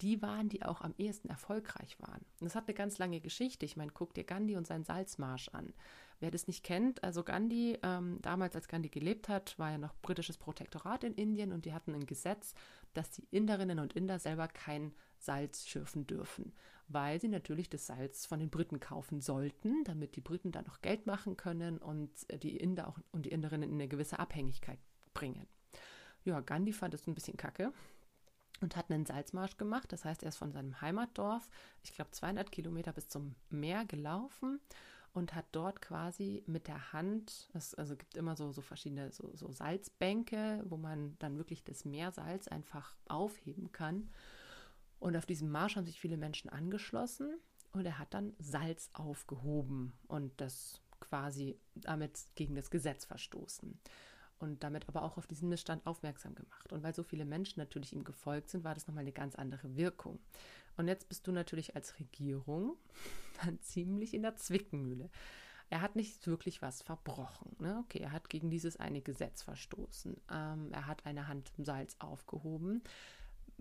die 0.00 0.22
waren, 0.22 0.48
die 0.48 0.62
auch 0.62 0.80
am 0.80 0.94
ehesten 0.96 1.28
erfolgreich 1.28 1.98
waren. 2.00 2.24
Und 2.40 2.46
das 2.46 2.54
hat 2.54 2.66
eine 2.66 2.74
ganz 2.74 2.98
lange 2.98 3.20
Geschichte. 3.20 3.66
Ich 3.66 3.76
meine, 3.76 3.90
guck 3.92 4.14
dir 4.14 4.24
Gandhi 4.24 4.56
und 4.56 4.66
seinen 4.66 4.84
Salzmarsch 4.84 5.48
an. 5.50 5.72
Wer 6.20 6.30
das 6.30 6.48
nicht 6.48 6.64
kennt, 6.64 7.04
also 7.04 7.22
Gandhi, 7.22 7.78
ähm, 7.82 8.18
damals 8.22 8.56
als 8.56 8.66
Gandhi 8.66 8.88
gelebt 8.88 9.28
hat, 9.28 9.56
war 9.58 9.70
ja 9.70 9.78
noch 9.78 9.94
britisches 10.02 10.36
Protektorat 10.36 11.04
in 11.04 11.14
Indien 11.14 11.52
und 11.52 11.64
die 11.64 11.72
hatten 11.72 11.94
ein 11.94 12.06
Gesetz, 12.06 12.54
dass 12.92 13.10
die 13.10 13.26
Inderinnen 13.30 13.78
und 13.78 13.92
Inder 13.92 14.18
selber 14.18 14.48
kein 14.48 14.92
Salz 15.18 15.68
schürfen 15.68 16.06
dürfen, 16.08 16.52
weil 16.88 17.20
sie 17.20 17.28
natürlich 17.28 17.68
das 17.68 17.86
Salz 17.86 18.26
von 18.26 18.40
den 18.40 18.50
Briten 18.50 18.80
kaufen 18.80 19.20
sollten, 19.20 19.84
damit 19.84 20.16
die 20.16 20.20
Briten 20.20 20.50
dann 20.50 20.64
noch 20.64 20.82
Geld 20.82 21.06
machen 21.06 21.36
können 21.36 21.78
und 21.78 22.10
die 22.42 22.56
Inder 22.56 22.88
auch 22.88 22.98
und 23.12 23.26
die 23.26 23.30
Inderinnen 23.30 23.68
in 23.68 23.76
eine 23.76 23.88
gewisse 23.88 24.18
Abhängigkeit 24.18 24.80
bringen. 25.14 25.46
Ja, 26.24 26.40
Gandhi 26.40 26.72
fand 26.72 26.94
es 26.94 27.06
ein 27.06 27.14
bisschen 27.14 27.36
kacke 27.36 27.72
und 28.60 28.76
hat 28.76 28.90
einen 28.90 29.06
Salzmarsch 29.06 29.56
gemacht. 29.56 29.92
Das 29.92 30.04
heißt, 30.04 30.22
er 30.22 30.30
ist 30.30 30.36
von 30.36 30.52
seinem 30.52 30.80
Heimatdorf, 30.80 31.48
ich 31.82 31.92
glaube 31.92 32.10
200 32.10 32.50
Kilometer 32.50 32.92
bis 32.92 33.08
zum 33.08 33.34
Meer 33.50 33.84
gelaufen 33.84 34.60
und 35.12 35.34
hat 35.34 35.46
dort 35.52 35.80
quasi 35.80 36.42
mit 36.46 36.68
der 36.68 36.92
Hand, 36.92 37.48
es 37.54 37.74
also 37.74 37.96
gibt 37.96 38.16
immer 38.16 38.36
so, 38.36 38.52
so 38.52 38.60
verschiedene 38.60 39.10
so, 39.10 39.30
so 39.34 39.50
Salzbänke, 39.50 40.62
wo 40.66 40.76
man 40.76 41.16
dann 41.18 41.36
wirklich 41.38 41.64
das 41.64 41.84
Meersalz 41.84 42.48
einfach 42.48 42.94
aufheben 43.08 43.72
kann. 43.72 44.10
Und 45.00 45.16
auf 45.16 45.26
diesem 45.26 45.50
Marsch 45.50 45.76
haben 45.76 45.86
sich 45.86 46.00
viele 46.00 46.16
Menschen 46.16 46.50
angeschlossen 46.50 47.38
und 47.72 47.86
er 47.86 47.98
hat 47.98 48.14
dann 48.14 48.34
Salz 48.38 48.90
aufgehoben 48.92 49.92
und 50.08 50.40
das 50.40 50.80
quasi 51.00 51.56
damit 51.76 52.18
gegen 52.34 52.56
das 52.56 52.70
Gesetz 52.70 53.04
verstoßen 53.04 53.78
und 54.38 54.62
damit 54.62 54.88
aber 54.88 55.02
auch 55.02 55.16
auf 55.16 55.26
diesen 55.26 55.48
Missstand 55.48 55.86
aufmerksam 55.86 56.34
gemacht. 56.34 56.72
Und 56.72 56.82
weil 56.82 56.94
so 56.94 57.02
viele 57.02 57.24
Menschen 57.24 57.60
natürlich 57.60 57.92
ihm 57.92 58.04
gefolgt 58.04 58.50
sind, 58.50 58.64
war 58.64 58.74
das 58.74 58.86
nochmal 58.86 59.02
eine 59.02 59.12
ganz 59.12 59.34
andere 59.34 59.76
Wirkung. 59.76 60.18
Und 60.76 60.88
jetzt 60.88 61.08
bist 61.08 61.26
du 61.26 61.32
natürlich 61.32 61.74
als 61.74 61.98
Regierung 61.98 62.76
dann 63.44 63.60
ziemlich 63.60 64.14
in 64.14 64.22
der 64.22 64.36
Zwickmühle. 64.36 65.10
Er 65.70 65.82
hat 65.82 65.96
nicht 65.96 66.26
wirklich 66.26 66.62
was 66.62 66.82
verbrochen. 66.82 67.54
Ne? 67.58 67.82
Okay, 67.84 67.98
er 67.98 68.12
hat 68.12 68.30
gegen 68.30 68.50
dieses 68.50 68.78
eine 68.78 69.02
Gesetz 69.02 69.42
verstoßen. 69.42 70.16
Ähm, 70.30 70.72
er 70.72 70.86
hat 70.86 71.04
eine 71.04 71.28
Hand 71.28 71.52
Salz 71.58 71.96
aufgehoben 71.98 72.82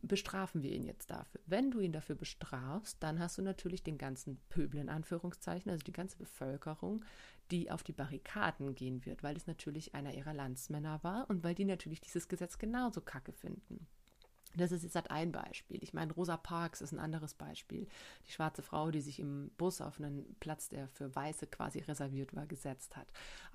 bestrafen 0.01 0.63
wir 0.63 0.71
ihn 0.71 0.83
jetzt 0.83 1.09
dafür. 1.09 1.41
Wenn 1.45 1.71
du 1.71 1.79
ihn 1.79 1.91
dafür 1.91 2.15
bestrafst, 2.15 2.97
dann 3.01 3.19
hast 3.19 3.37
du 3.37 3.41
natürlich 3.41 3.83
den 3.83 3.97
ganzen 3.97 4.37
Pöbel 4.49 4.79
in 4.79 4.89
Anführungszeichen, 4.89 5.71
also 5.71 5.83
die 5.83 5.91
ganze 5.91 6.17
Bevölkerung, 6.17 7.03
die 7.51 7.71
auf 7.71 7.83
die 7.83 7.93
Barrikaden 7.93 8.75
gehen 8.75 9.05
wird, 9.05 9.23
weil 9.23 9.35
es 9.35 9.47
natürlich 9.47 9.95
einer 9.95 10.13
ihrer 10.13 10.33
Landsmänner 10.33 11.03
war 11.03 11.29
und 11.29 11.43
weil 11.43 11.55
die 11.55 11.65
natürlich 11.65 12.01
dieses 12.01 12.27
Gesetz 12.27 12.57
genauso 12.57 13.01
kacke 13.01 13.33
finden. 13.33 13.87
Das 14.55 14.71
ist 14.71 14.83
jetzt 14.83 14.95
halt 14.95 15.11
ein 15.11 15.31
Beispiel. 15.31 15.83
Ich 15.83 15.93
meine, 15.93 16.13
Rosa 16.13 16.37
Parks 16.37 16.81
ist 16.81 16.91
ein 16.91 16.99
anderes 16.99 17.33
Beispiel. 17.33 17.87
Die 18.27 18.31
schwarze 18.31 18.61
Frau, 18.61 18.91
die 18.91 19.01
sich 19.01 19.19
im 19.19 19.51
Bus 19.57 19.81
auf 19.81 19.99
einen 19.99 20.35
Platz, 20.39 20.69
der 20.69 20.87
für 20.87 21.13
Weiße 21.15 21.47
quasi 21.47 21.79
reserviert 21.79 22.35
war, 22.35 22.45
gesetzt 22.45 22.95
hat. 22.95 23.07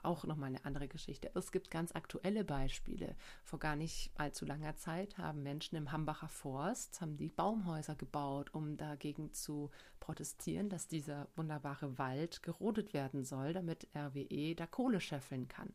Auch 0.02 0.24
nochmal 0.24 0.48
eine 0.48 0.64
andere 0.64 0.88
Geschichte. 0.88 1.30
Es 1.34 1.52
gibt 1.52 1.70
ganz 1.70 1.92
aktuelle 1.92 2.44
Beispiele. 2.44 3.16
Vor 3.42 3.58
gar 3.58 3.76
nicht 3.76 4.10
allzu 4.16 4.44
langer 4.44 4.76
Zeit 4.76 5.18
haben 5.18 5.42
Menschen 5.42 5.76
im 5.76 5.92
Hambacher 5.92 6.28
Forst, 6.28 7.00
haben 7.00 7.16
die 7.16 7.28
Baumhäuser 7.28 7.94
gebaut, 7.94 8.54
um 8.54 8.76
dagegen 8.76 9.32
zu 9.32 9.70
protestieren, 10.00 10.68
dass 10.68 10.88
dieser 10.88 11.28
wunderbare 11.36 11.98
Wald 11.98 12.42
gerodet 12.42 12.92
werden 12.92 13.24
soll, 13.24 13.52
damit 13.52 13.86
RWE 13.94 14.54
da 14.56 14.66
Kohle 14.66 15.00
scheffeln 15.00 15.46
kann. 15.48 15.72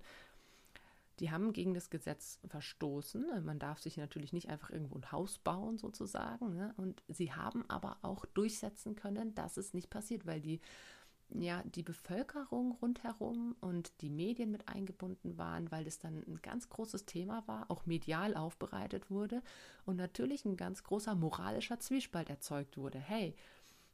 Die 1.19 1.31
haben 1.31 1.53
gegen 1.53 1.73
das 1.73 1.89
Gesetz 1.89 2.39
verstoßen. 2.47 3.43
Man 3.43 3.59
darf 3.59 3.79
sich 3.79 3.97
natürlich 3.97 4.33
nicht 4.33 4.49
einfach 4.49 4.69
irgendwo 4.69 4.95
ein 4.95 5.11
Haus 5.11 5.39
bauen, 5.39 5.77
sozusagen. 5.77 6.53
Ne? 6.53 6.73
Und 6.77 7.03
sie 7.07 7.33
haben 7.33 7.67
aber 7.69 7.97
auch 8.01 8.25
durchsetzen 8.25 8.95
können, 8.95 9.33
dass 9.33 9.57
es 9.57 9.73
nicht 9.73 9.89
passiert, 9.89 10.25
weil 10.25 10.41
die 10.41 10.61
ja, 11.29 11.61
die 11.63 11.83
Bevölkerung 11.83 12.71
rundherum 12.81 13.55
und 13.59 14.01
die 14.01 14.09
Medien 14.09 14.49
mit 14.49 14.69
eingebunden 14.69 15.37
waren, 15.37 15.71
weil 15.71 15.83
das 15.83 15.99
dann 15.99 16.23
ein 16.25 16.41
ganz 16.41 16.69
großes 16.69 17.05
Thema 17.05 17.45
war, 17.47 17.69
auch 17.69 17.85
medial 17.85 18.35
aufbereitet 18.35 19.11
wurde 19.11 19.41
und 19.85 19.97
natürlich 19.97 20.45
ein 20.45 20.55
ganz 20.55 20.83
großer 20.83 21.15
moralischer 21.15 21.79
Zwiespalt 21.79 22.29
erzeugt 22.29 22.77
wurde. 22.77 22.99
Hey, 22.99 23.35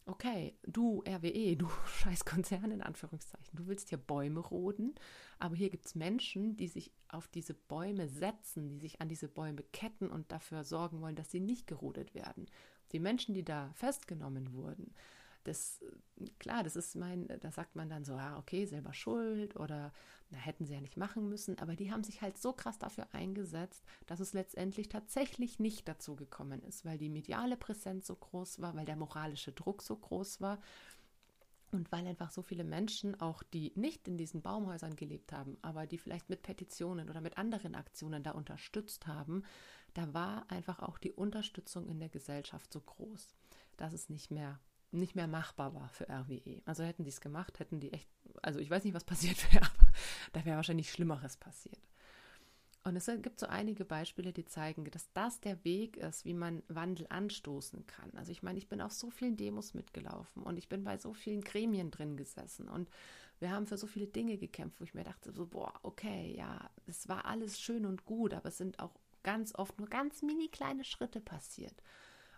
okay, 0.05 0.57
du 0.63 1.03
RWE, 1.07 1.55
du 1.55 1.69
scheiß 1.85 2.25
Konzern 2.25 2.71
in 2.71 2.81
Anführungszeichen, 2.81 3.55
du 3.55 3.67
willst 3.67 3.89
hier 3.89 3.97
Bäume 3.97 4.39
roden, 4.39 4.95
aber 5.39 5.55
hier 5.55 5.69
gibt 5.69 5.85
es 5.85 5.95
Menschen, 5.95 6.55
die 6.57 6.67
sich 6.67 6.91
auf 7.07 7.27
diese 7.27 7.53
Bäume 7.53 8.07
setzen, 8.07 8.69
die 8.69 8.79
sich 8.79 9.01
an 9.01 9.09
diese 9.09 9.27
Bäume 9.27 9.63
ketten 9.71 10.09
und 10.09 10.31
dafür 10.31 10.63
sorgen 10.63 11.01
wollen, 11.01 11.15
dass 11.15 11.31
sie 11.31 11.39
nicht 11.39 11.67
gerodet 11.67 12.13
werden. 12.15 12.47
Die 12.91 12.99
Menschen, 12.99 13.33
die 13.33 13.43
da 13.43 13.71
festgenommen 13.73 14.53
wurden, 14.53 14.93
das, 15.43 15.83
klar, 16.39 16.63
das 16.63 16.75
ist 16.75 16.95
mein, 16.95 17.27
da 17.41 17.51
sagt 17.51 17.75
man 17.75 17.89
dann 17.89 18.05
so, 18.05 18.13
ja, 18.13 18.37
okay, 18.37 18.65
selber 18.65 18.93
schuld 18.93 19.57
oder 19.57 19.91
na, 20.33 20.39
hätten 20.39 20.65
sie 20.65 20.73
ja 20.73 20.81
nicht 20.81 20.97
machen 20.97 21.29
müssen, 21.29 21.59
aber 21.59 21.75
die 21.75 21.91
haben 21.91 22.03
sich 22.03 22.21
halt 22.21 22.39
so 22.39 22.53
krass 22.53 22.79
dafür 22.79 23.07
eingesetzt, 23.13 23.83
dass 24.07 24.19
es 24.19 24.33
letztendlich 24.33 24.89
tatsächlich 24.89 25.59
nicht 25.59 25.87
dazu 25.87 26.15
gekommen 26.15 26.63
ist, 26.63 26.85
weil 26.85 26.97
die 26.97 27.09
mediale 27.09 27.55
Präsenz 27.55 28.07
so 28.07 28.15
groß 28.15 28.59
war, 28.59 28.75
weil 28.75 28.85
der 28.85 28.95
moralische 28.95 29.51
Druck 29.51 29.83
so 29.83 29.95
groß 29.95 30.41
war 30.41 30.59
und 31.71 31.91
weil 31.91 32.07
einfach 32.07 32.31
so 32.31 32.41
viele 32.41 32.63
Menschen, 32.63 33.19
auch 33.21 33.43
die 33.43 33.73
nicht 33.75 34.07
in 34.07 34.17
diesen 34.17 34.41
Baumhäusern 34.41 34.95
gelebt 34.95 35.31
haben, 35.31 35.57
aber 35.61 35.85
die 35.85 35.99
vielleicht 35.99 36.29
mit 36.29 36.41
Petitionen 36.41 37.09
oder 37.11 37.21
mit 37.21 37.37
anderen 37.37 37.75
Aktionen 37.75 38.23
da 38.23 38.31
unterstützt 38.31 39.05
haben, 39.05 39.43
da 39.93 40.15
war 40.15 40.49
einfach 40.49 40.79
auch 40.81 40.97
die 40.97 41.11
Unterstützung 41.11 41.87
in 41.87 41.99
der 41.99 42.09
Gesellschaft 42.09 42.73
so 42.73 42.81
groß, 42.81 43.35
dass 43.77 43.93
es 43.93 44.09
nicht 44.09 44.31
mehr 44.31 44.59
nicht 44.93 45.15
mehr 45.15 45.27
machbar 45.27 45.73
war 45.73 45.89
für 45.89 46.09
RWE. 46.09 46.61
Also 46.65 46.83
hätten 46.83 47.03
die 47.03 47.09
es 47.09 47.21
gemacht, 47.21 47.59
hätten 47.59 47.79
die 47.79 47.93
echt, 47.93 48.07
also 48.41 48.59
ich 48.59 48.69
weiß 48.69 48.83
nicht, 48.83 48.93
was 48.93 49.03
passiert 49.03 49.37
wäre, 49.53 49.65
aber 49.65 49.87
da 50.33 50.45
wäre 50.45 50.57
wahrscheinlich 50.57 50.91
Schlimmeres 50.91 51.37
passiert. 51.37 51.81
Und 52.85 52.97
es 52.97 53.05
gibt 53.21 53.39
so 53.39 53.47
einige 53.47 53.85
Beispiele, 53.85 54.33
die 54.33 54.43
zeigen, 54.43 54.83
dass 54.91 55.11
das 55.13 55.39
der 55.39 55.63
Weg 55.63 55.95
ist, 55.95 56.25
wie 56.25 56.33
man 56.33 56.63
Wandel 56.67 57.07
anstoßen 57.09 57.87
kann. 57.87 58.11
Also 58.15 58.33
ich 58.33 58.43
meine, 58.43 58.57
ich 58.57 58.67
bin 58.67 58.81
auf 58.81 58.91
so 58.91 59.09
vielen 59.09 59.37
Demos 59.37 59.73
mitgelaufen 59.73 60.43
und 60.43 60.57
ich 60.57 60.67
bin 60.67 60.83
bei 60.83 60.97
so 60.97 61.13
vielen 61.13 61.41
Gremien 61.41 61.91
drin 61.91 62.17
gesessen 62.17 62.67
und 62.67 62.89
wir 63.39 63.51
haben 63.51 63.67
für 63.67 63.77
so 63.77 63.87
viele 63.87 64.07
Dinge 64.07 64.37
gekämpft, 64.37 64.79
wo 64.81 64.83
ich 64.83 64.93
mir 64.93 65.03
dachte, 65.03 65.31
so, 65.31 65.45
boah, 65.45 65.73
okay, 65.83 66.33
ja, 66.37 66.69
es 66.85 67.07
war 67.07 67.25
alles 67.25 67.59
schön 67.59 67.85
und 67.85 68.05
gut, 68.05 68.33
aber 68.33 68.49
es 68.49 68.57
sind 68.57 68.79
auch 68.79 68.93
ganz 69.23 69.55
oft 69.55 69.79
nur 69.79 69.87
ganz 69.87 70.21
mini 70.21 70.49
kleine 70.49 70.83
Schritte 70.83 71.21
passiert. 71.21 71.81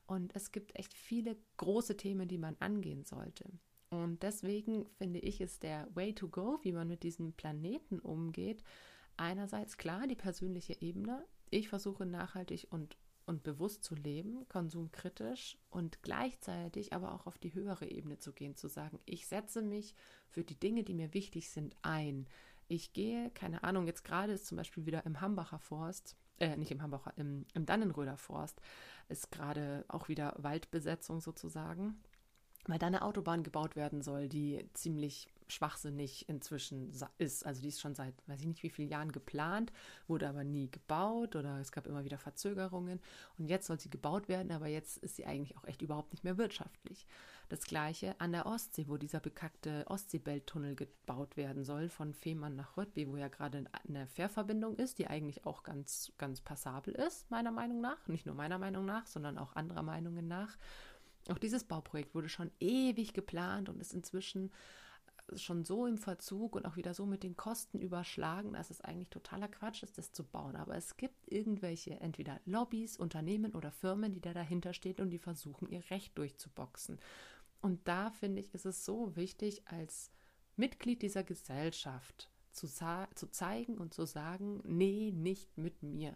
Und 0.07 0.35
es 0.35 0.51
gibt 0.51 0.77
echt 0.77 0.93
viele 0.93 1.37
große 1.57 1.97
Themen, 1.97 2.27
die 2.27 2.37
man 2.37 2.55
angehen 2.59 3.03
sollte. 3.03 3.45
Und 3.89 4.23
deswegen 4.23 4.85
finde 4.97 5.19
ich, 5.19 5.41
ist 5.41 5.63
der 5.63 5.87
Way 5.95 6.13
to 6.13 6.27
go, 6.27 6.59
wie 6.63 6.71
man 6.71 6.87
mit 6.87 7.03
diesem 7.03 7.33
Planeten 7.33 7.99
umgeht, 7.99 8.63
einerseits 9.17 9.77
klar 9.77 10.07
die 10.07 10.15
persönliche 10.15 10.79
Ebene, 10.81 11.25
ich 11.49 11.69
versuche 11.69 12.05
nachhaltig 12.05 12.67
und, 12.69 12.97
und 13.25 13.43
bewusst 13.43 13.83
zu 13.83 13.95
leben, 13.95 14.47
konsumkritisch 14.49 15.57
und 15.69 16.01
gleichzeitig 16.01 16.93
aber 16.93 17.13
auch 17.13 17.25
auf 17.25 17.37
die 17.37 17.53
höhere 17.53 17.89
Ebene 17.89 18.17
zu 18.17 18.33
gehen, 18.33 18.55
zu 18.55 18.67
sagen, 18.67 18.99
ich 19.05 19.27
setze 19.27 19.61
mich 19.61 19.95
für 20.27 20.43
die 20.43 20.59
Dinge, 20.59 20.83
die 20.83 20.93
mir 20.93 21.13
wichtig 21.13 21.49
sind, 21.49 21.75
ein. 21.81 22.27
Ich 22.67 22.93
gehe, 22.93 23.29
keine 23.31 23.63
Ahnung, 23.63 23.85
jetzt 23.85 24.03
gerade 24.03 24.33
ist 24.33 24.47
zum 24.47 24.57
Beispiel 24.57 24.85
wieder 24.85 25.05
im 25.05 25.21
Hambacher 25.21 25.59
Forst, 25.59 26.17
äh, 26.39 26.55
nicht 26.57 26.71
im 26.71 26.81
Hambacher, 26.81 27.13
im, 27.17 27.45
im 27.53 27.65
Dannenröder 27.65 28.17
Forst, 28.17 28.61
ist 29.09 29.31
gerade 29.31 29.85
auch 29.87 30.07
wieder 30.07 30.33
Waldbesetzung 30.37 31.21
sozusagen, 31.21 31.95
weil 32.67 32.79
da 32.79 32.87
eine 32.87 33.03
Autobahn 33.03 33.43
gebaut 33.43 33.75
werden 33.75 34.01
soll, 34.01 34.27
die 34.27 34.67
ziemlich 34.73 35.29
schwachsinnig 35.47 36.27
inzwischen 36.27 36.91
ist. 37.17 37.45
Also 37.45 37.61
die 37.61 37.67
ist 37.67 37.79
schon 37.79 37.95
seit, 37.95 38.15
weiß 38.27 38.41
ich 38.41 38.47
nicht 38.47 38.63
wie 38.63 38.69
vielen 38.69 38.89
Jahren 38.89 39.11
geplant, 39.11 39.71
wurde 40.07 40.27
aber 40.27 40.43
nie 40.43 40.71
gebaut 40.71 41.35
oder 41.35 41.59
es 41.59 41.71
gab 41.71 41.87
immer 41.87 42.03
wieder 42.03 42.17
Verzögerungen. 42.17 42.99
Und 43.37 43.47
jetzt 43.47 43.67
soll 43.67 43.79
sie 43.79 43.89
gebaut 43.89 44.27
werden, 44.27 44.51
aber 44.51 44.67
jetzt 44.67 44.97
ist 44.97 45.15
sie 45.15 45.25
eigentlich 45.25 45.55
auch 45.57 45.65
echt 45.65 45.81
überhaupt 45.81 46.11
nicht 46.13 46.23
mehr 46.23 46.37
wirtschaftlich. 46.37 47.05
Das 47.49 47.62
gleiche 47.62 48.19
an 48.19 48.31
der 48.31 48.45
Ostsee, 48.47 48.86
wo 48.88 48.97
dieser 48.97 49.19
bekackte 49.19 49.86
Ostseebelttunnel 49.88 50.75
gebaut 50.75 51.38
werden 51.38 51.63
soll, 51.63 51.89
von 51.89 52.13
Fehmarn 52.13 52.55
nach 52.55 52.75
Röttby, 52.75 53.08
wo 53.08 53.17
ja 53.17 53.27
gerade 53.27 53.65
eine 53.88 54.08
Fährverbindung 54.08 54.75
ist, 54.75 54.97
die 54.97 55.08
eigentlich 55.08 55.45
auch 55.45 55.63
ganz, 55.63 56.12
ganz 56.17 56.41
passabel 56.41 56.95
ist, 56.95 57.29
meiner 57.29 57.51
Meinung 57.51 57.81
nach. 57.81 58.08
Nicht 58.08 58.25
nur 58.25 58.36
meiner 58.36 58.58
Meinung 58.58 58.86
nach, 58.86 59.05
sondern 59.05 59.38
auch 59.38 59.55
anderer 59.55 59.84
Meinungen 59.84 60.27
nach. 60.27 60.58
Auch 61.29 61.38
dieses 61.38 61.63
Bauprojekt 61.63 62.15
wurde 62.15 62.29
schon 62.29 62.51
ewig 62.60 63.13
geplant 63.13 63.69
und 63.69 63.79
ist 63.79 63.93
inzwischen 63.93 64.51
schon 65.36 65.65
so 65.65 65.88
im 65.88 65.97
Verzug 65.97 66.55
und 66.55 66.65
auch 66.65 66.75
wieder 66.75 66.93
so 66.93 67.05
mit 67.05 67.23
den 67.23 67.36
Kosten 67.36 67.79
überschlagen, 67.79 68.53
dass 68.53 68.69
es 68.69 68.81
eigentlich 68.81 69.10
totaler 69.10 69.47
Quatsch 69.47 69.84
ist, 69.84 69.97
das 69.97 70.12
zu 70.12 70.23
bauen. 70.23 70.55
Aber 70.55 70.75
es 70.75 70.97
gibt 70.97 71.31
irgendwelche 71.31 71.99
entweder 71.99 72.39
Lobbys, 72.45 72.97
Unternehmen 72.97 73.55
oder 73.55 73.71
Firmen, 73.71 74.13
die 74.13 74.21
da 74.21 74.34
dahinter 74.34 74.73
stehen 74.73 74.99
und 74.99 75.10
die 75.10 75.19
versuchen, 75.19 75.67
ihr 75.69 75.84
Recht 75.89 76.17
durchzuboxen. 76.17 76.99
Und 77.65 77.88
da 77.88 78.12
finde 78.12 78.41
ich, 78.41 78.54
ist 78.54 78.67
es 78.67 78.86
so 78.86 79.15
wichtig, 79.15 79.67
als 79.67 80.12
Mitglied 80.56 81.01
dieser 81.01 81.23
Gesellschaft 81.23 82.30
zu, 82.51 82.67
zu 82.67 83.32
zeigen 83.32 83.80
und 83.80 83.91
zu 83.91 84.06
sagen, 84.06 84.62
nee, 84.63 85.12
nicht 85.12 85.58
mit 85.58 85.82
mir. 85.82 86.15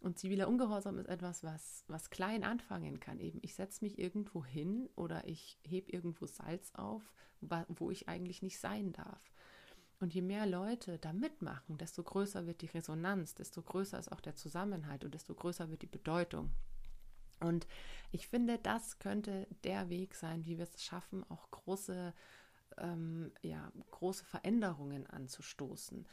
Und 0.00 0.18
ziviler 0.18 0.48
Ungehorsam 0.48 0.98
ist 0.98 1.08
etwas, 1.08 1.42
was, 1.42 1.86
was 1.88 2.10
klein 2.10 2.44
anfangen 2.44 3.00
kann. 3.00 3.20
Eben, 3.20 3.38
ich 3.40 3.54
setze 3.54 3.82
mich 3.82 3.98
irgendwo 3.98 4.44
hin 4.44 4.90
oder 4.96 5.26
ich 5.26 5.58
hebe 5.62 5.90
irgendwo 5.90 6.26
Salz 6.26 6.70
auf, 6.74 7.14
wo 7.40 7.90
ich 7.90 8.10
eigentlich 8.10 8.42
nicht 8.42 8.58
sein 8.58 8.92
darf. 8.92 9.32
Und 9.98 10.12
je 10.12 10.20
mehr 10.20 10.44
Leute 10.44 10.98
da 10.98 11.14
mitmachen, 11.14 11.78
desto 11.78 12.02
größer 12.02 12.46
wird 12.46 12.60
die 12.60 12.66
Resonanz, 12.66 13.34
desto 13.34 13.62
größer 13.62 13.98
ist 13.98 14.12
auch 14.12 14.20
der 14.20 14.36
Zusammenhalt 14.36 15.06
und 15.06 15.14
desto 15.14 15.34
größer 15.34 15.70
wird 15.70 15.80
die 15.80 15.86
Bedeutung. 15.86 16.50
Und 17.40 17.66
ich 18.12 18.28
finde, 18.28 18.58
das 18.58 18.98
könnte 18.98 19.46
der 19.64 19.88
Weg 19.88 20.14
sein, 20.14 20.44
wie 20.44 20.58
wir 20.58 20.64
es 20.64 20.82
schaffen, 20.82 21.24
auch 21.30 21.50
große, 21.50 22.14
ähm, 22.78 23.32
ja, 23.42 23.70
große 23.90 24.24
Veränderungen 24.24 25.06
anzustoßen. 25.06 26.06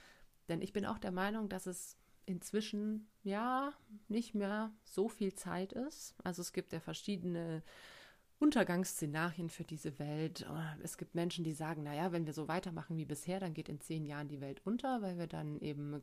Denn 0.49 0.61
ich 0.61 0.73
bin 0.73 0.85
auch 0.85 0.97
der 0.97 1.11
Meinung, 1.11 1.49
dass 1.49 1.65
es 1.65 1.97
inzwischen 2.25 3.09
ja 3.23 3.73
nicht 4.07 4.33
mehr 4.33 4.71
so 4.83 5.09
viel 5.09 5.33
Zeit 5.33 5.73
ist. 5.73 6.15
Also 6.23 6.41
es 6.41 6.53
gibt 6.53 6.73
ja 6.73 6.79
verschiedene 6.79 7.63
Untergangsszenarien 8.43 9.49
für 9.49 9.63
diese 9.63 9.97
Welt. 9.99 10.45
Es 10.83 10.97
gibt 10.97 11.15
Menschen, 11.15 11.45
die 11.45 11.53
sagen, 11.53 11.83
naja, 11.83 12.11
wenn 12.11 12.25
wir 12.25 12.33
so 12.33 12.49
weitermachen 12.49 12.97
wie 12.97 13.05
bisher, 13.05 13.39
dann 13.39 13.53
geht 13.53 13.69
in 13.69 13.79
zehn 13.79 14.05
Jahren 14.05 14.27
die 14.27 14.41
Welt 14.41 14.59
unter, 14.65 15.01
weil 15.01 15.17
wir 15.17 15.27
dann 15.27 15.61
eben 15.61 16.01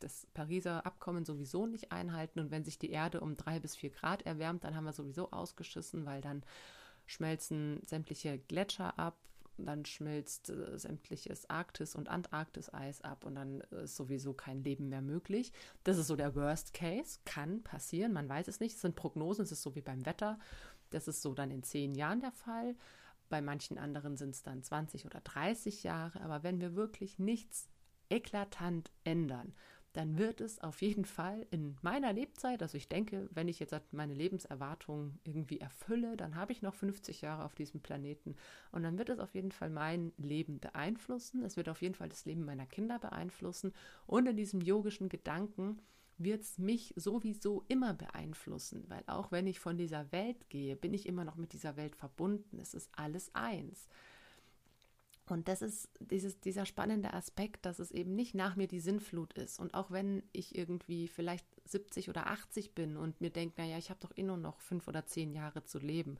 das 0.00 0.26
Pariser 0.34 0.84
Abkommen 0.84 1.24
sowieso 1.24 1.66
nicht 1.66 1.92
einhalten. 1.92 2.40
Und 2.40 2.50
wenn 2.50 2.64
sich 2.64 2.80
die 2.80 2.90
Erde 2.90 3.20
um 3.20 3.36
drei 3.36 3.60
bis 3.60 3.76
vier 3.76 3.90
Grad 3.90 4.22
erwärmt, 4.22 4.64
dann 4.64 4.74
haben 4.74 4.82
wir 4.82 4.92
sowieso 4.92 5.30
ausgeschissen, 5.30 6.04
weil 6.06 6.20
dann 6.20 6.42
schmelzen 7.06 7.80
sämtliche 7.86 8.36
Gletscher 8.36 8.98
ab, 8.98 9.16
dann 9.56 9.84
schmilzt 9.84 10.50
äh, 10.50 10.78
sämtliches 10.78 11.48
Arktis- 11.48 11.94
und 11.94 12.08
Antarktis-Eis 12.08 13.00
ab 13.02 13.24
und 13.24 13.36
dann 13.36 13.60
ist 13.60 13.96
sowieso 13.96 14.34
kein 14.34 14.62
Leben 14.64 14.88
mehr 14.88 15.02
möglich. 15.02 15.52
Das 15.84 15.98
ist 15.98 16.08
so 16.08 16.16
der 16.16 16.34
Worst 16.34 16.74
Case, 16.74 17.20
kann 17.24 17.62
passieren, 17.62 18.12
man 18.12 18.28
weiß 18.28 18.48
es 18.48 18.60
nicht. 18.60 18.74
Es 18.74 18.82
sind 18.82 18.96
Prognosen, 18.96 19.44
es 19.44 19.52
ist 19.52 19.62
so 19.62 19.74
wie 19.76 19.82
beim 19.82 20.04
Wetter. 20.04 20.38
Das 20.96 21.08
ist 21.08 21.20
so 21.20 21.34
dann 21.34 21.50
in 21.50 21.62
zehn 21.62 21.94
Jahren 21.94 22.20
der 22.20 22.32
Fall. 22.32 22.74
Bei 23.28 23.42
manchen 23.42 23.76
anderen 23.76 24.16
sind 24.16 24.30
es 24.30 24.42
dann 24.42 24.62
20 24.62 25.04
oder 25.04 25.20
30 25.20 25.82
Jahre. 25.82 26.22
Aber 26.22 26.42
wenn 26.42 26.58
wir 26.58 26.74
wirklich 26.74 27.18
nichts 27.18 27.68
eklatant 28.08 28.90
ändern, 29.04 29.52
dann 29.92 30.16
wird 30.16 30.40
es 30.40 30.58
auf 30.58 30.80
jeden 30.80 31.04
Fall 31.04 31.46
in 31.50 31.76
meiner 31.82 32.14
Lebzeit, 32.14 32.62
also 32.62 32.76
ich 32.76 32.88
denke, 32.88 33.28
wenn 33.32 33.48
ich 33.48 33.58
jetzt 33.58 33.74
meine 33.92 34.12
Lebenserwartung 34.12 35.18
irgendwie 35.24 35.58
erfülle, 35.58 36.16
dann 36.18 36.34
habe 36.34 36.52
ich 36.52 36.60
noch 36.60 36.74
50 36.74 37.22
Jahre 37.22 37.44
auf 37.44 37.54
diesem 37.54 37.80
Planeten 37.80 38.36
und 38.72 38.82
dann 38.82 38.98
wird 38.98 39.08
es 39.08 39.18
auf 39.18 39.34
jeden 39.34 39.52
Fall 39.52 39.70
mein 39.70 40.12
Leben 40.18 40.60
beeinflussen, 40.60 41.42
es 41.44 41.56
wird 41.56 41.70
auf 41.70 41.80
jeden 41.80 41.94
Fall 41.94 42.10
das 42.10 42.26
Leben 42.26 42.44
meiner 42.44 42.66
Kinder 42.66 42.98
beeinflussen 42.98 43.72
und 44.06 44.26
in 44.26 44.36
diesem 44.36 44.60
yogischen 44.60 45.08
Gedanken 45.08 45.78
wird 46.18 46.42
es 46.42 46.58
mich 46.58 46.94
sowieso 46.96 47.64
immer 47.68 47.94
beeinflussen, 47.94 48.84
weil 48.88 49.04
auch 49.06 49.32
wenn 49.32 49.46
ich 49.46 49.60
von 49.60 49.76
dieser 49.76 50.10
Welt 50.12 50.48
gehe, 50.48 50.76
bin 50.76 50.94
ich 50.94 51.06
immer 51.06 51.24
noch 51.24 51.36
mit 51.36 51.52
dieser 51.52 51.76
Welt 51.76 51.96
verbunden, 51.96 52.58
es 52.58 52.74
ist 52.74 52.90
alles 52.92 53.34
eins. 53.34 53.88
Und 55.28 55.48
das 55.48 55.60
ist 55.60 55.88
dieses, 55.98 56.40
dieser 56.40 56.66
spannende 56.66 57.12
Aspekt, 57.12 57.66
dass 57.66 57.80
es 57.80 57.90
eben 57.90 58.14
nicht 58.14 58.34
nach 58.34 58.54
mir 58.54 58.68
die 58.68 58.80
Sinnflut 58.80 59.32
ist. 59.34 59.58
Und 59.58 59.74
auch 59.74 59.90
wenn 59.90 60.22
ich 60.32 60.56
irgendwie 60.56 61.08
vielleicht 61.08 61.46
70 61.64 62.08
oder 62.08 62.28
80 62.28 62.74
bin 62.74 62.96
und 62.96 63.20
mir 63.20 63.30
denke, 63.30 63.60
naja, 63.60 63.76
ich 63.76 63.90
habe 63.90 64.00
doch 64.00 64.16
eh 64.16 64.22
nur 64.22 64.36
noch 64.36 64.60
fünf 64.60 64.86
oder 64.86 65.04
zehn 65.04 65.32
Jahre 65.32 65.64
zu 65.64 65.80
leben, 65.80 66.18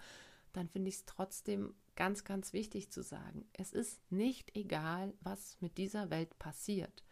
dann 0.53 0.69
finde 0.69 0.89
ich 0.89 0.97
es 0.97 1.05
trotzdem 1.05 1.75
ganz, 1.95 2.25
ganz 2.25 2.53
wichtig 2.53 2.91
zu 2.91 3.03
sagen, 3.03 3.47
es 3.53 3.73
ist 3.73 4.01
nicht 4.11 4.57
egal, 4.57 5.15
was 5.21 5.57
mit 5.61 5.79
dieser 5.79 6.11
Welt 6.11 6.37
passiert. 6.39 7.06